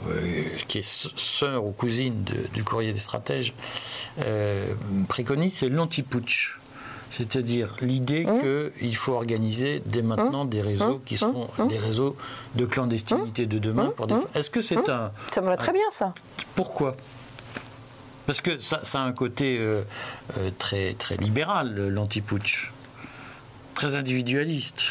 [0.66, 2.24] qui est sœur ou cousine
[2.54, 3.54] du Courrier des Stratèges,
[5.08, 6.61] préconise, c'est l'anti-putsch.
[7.12, 8.70] C'est-à-dire l'idée mmh.
[8.78, 10.48] qu'il faut organiser dès maintenant mmh.
[10.48, 11.18] des réseaux qui mmh.
[11.18, 12.16] seront des réseaux
[12.54, 13.92] de clandestinité de demain.
[14.08, 14.14] Des...
[14.34, 15.12] Est-ce que c'est un...
[15.30, 16.14] Ça me va très bien ça.
[16.54, 16.96] Pourquoi?
[18.26, 19.82] Parce que ça, a un côté euh,
[20.38, 22.72] euh, très, très libéral, l'anti-putsch.
[23.74, 24.84] Très individualiste.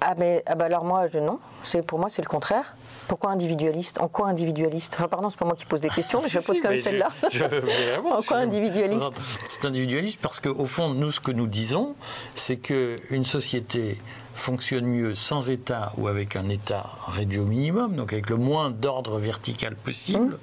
[0.00, 1.40] Ah, mais ah bah alors moi, je, non.
[1.86, 2.75] Pour moi, c'est le contraire.
[3.08, 6.28] Pourquoi individualiste En quoi individualiste Enfin, pardon, c'est pas moi qui pose des questions, mais
[6.28, 7.08] je pose comme celle-là.
[8.12, 11.94] en quoi individualiste C'est individualiste parce qu'au fond, nous, ce que nous disons,
[12.34, 13.98] c'est qu'une société
[14.34, 18.70] fonctionne mieux sans État ou avec un État réduit au minimum, donc avec le moins
[18.70, 20.38] d'ordre vertical possible,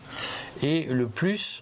[0.62, 0.66] mmh.
[0.66, 1.62] et le plus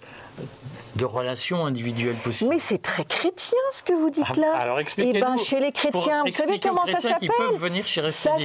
[0.96, 2.52] de relations individuelles possibles.
[2.52, 4.56] Mais c'est très chrétien ce que vous dites ah, là.
[4.56, 5.18] alors expliquez-nous.
[5.18, 7.30] Eh ben, chez les chrétiens, vous savez comment ça s'appelle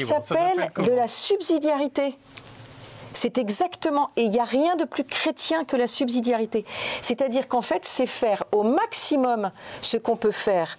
[0.07, 2.17] Ça s'appelle de la subsidiarité.
[3.17, 6.67] C'est exactement, et il n'y a rien de plus chrétien que la subsidiarité.
[7.01, 10.77] C'est-à-dire qu'en fait, c'est faire au maximum ce qu'on peut faire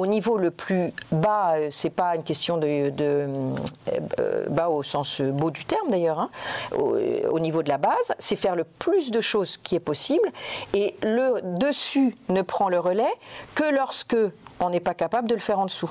[0.00, 5.20] au niveau le plus bas, euh, c'est pas une question de, euh, bas au sens
[5.20, 6.30] beau du terme d'ailleurs, hein,
[6.76, 10.32] au, niveau de la base, c'est faire le plus de choses qui est possible
[10.74, 13.12] et le dessus ne prend le relais
[13.54, 14.16] que lorsque
[14.60, 15.90] on n'est pas capable de le faire en dessous.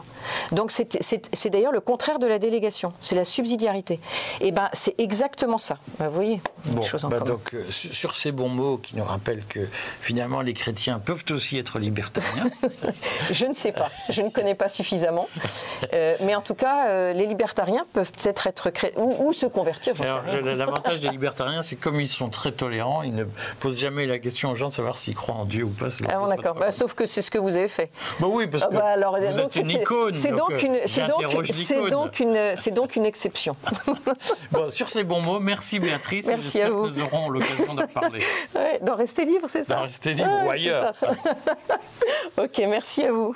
[0.52, 3.96] Donc c'est d'ailleurs le contraire de la délégation, c'est la subsidiarité.
[4.42, 5.78] Et eh ben c'est exactement ça.
[5.98, 9.68] Ben, vous voyez, bon, bah donc euh, sur ces bons mots qui nous rappellent que
[10.00, 12.50] finalement les chrétiens peuvent aussi être libertariens.
[13.32, 13.90] Je ne sais pas.
[14.10, 15.28] Je ne connais pas suffisamment.
[15.94, 19.94] Euh, mais en tout cas, les libertariens peuvent peut-être être créés ou, se convertir.
[20.44, 23.26] L'avantage des libertariens, c'est comme ils sont très tolérants, ils ne
[23.60, 25.88] posent jamais la question aux gens de savoir s'ils croient en Dieu ou pas.
[26.08, 26.56] Ah, d'accord.
[26.56, 27.92] Bah, sauf que c'est ce que vous avez fait.
[28.20, 30.16] Bah oui, parce ah, que bah, alors, vous êtes une icône.
[30.16, 31.22] C'est donc, une, c'est donc,
[31.90, 33.56] donc, une, c'est donc une exception.
[34.52, 36.28] bon, sur ces bons mots, merci Béatrice.
[36.28, 36.90] Merci à vous.
[36.90, 38.24] Nous aurons l'occasion d'en parler.
[38.56, 40.94] Ouais, dans Rester libre, c'est ça Dans Rester libre ou ailleurs.
[42.38, 43.36] ok, merci à vous.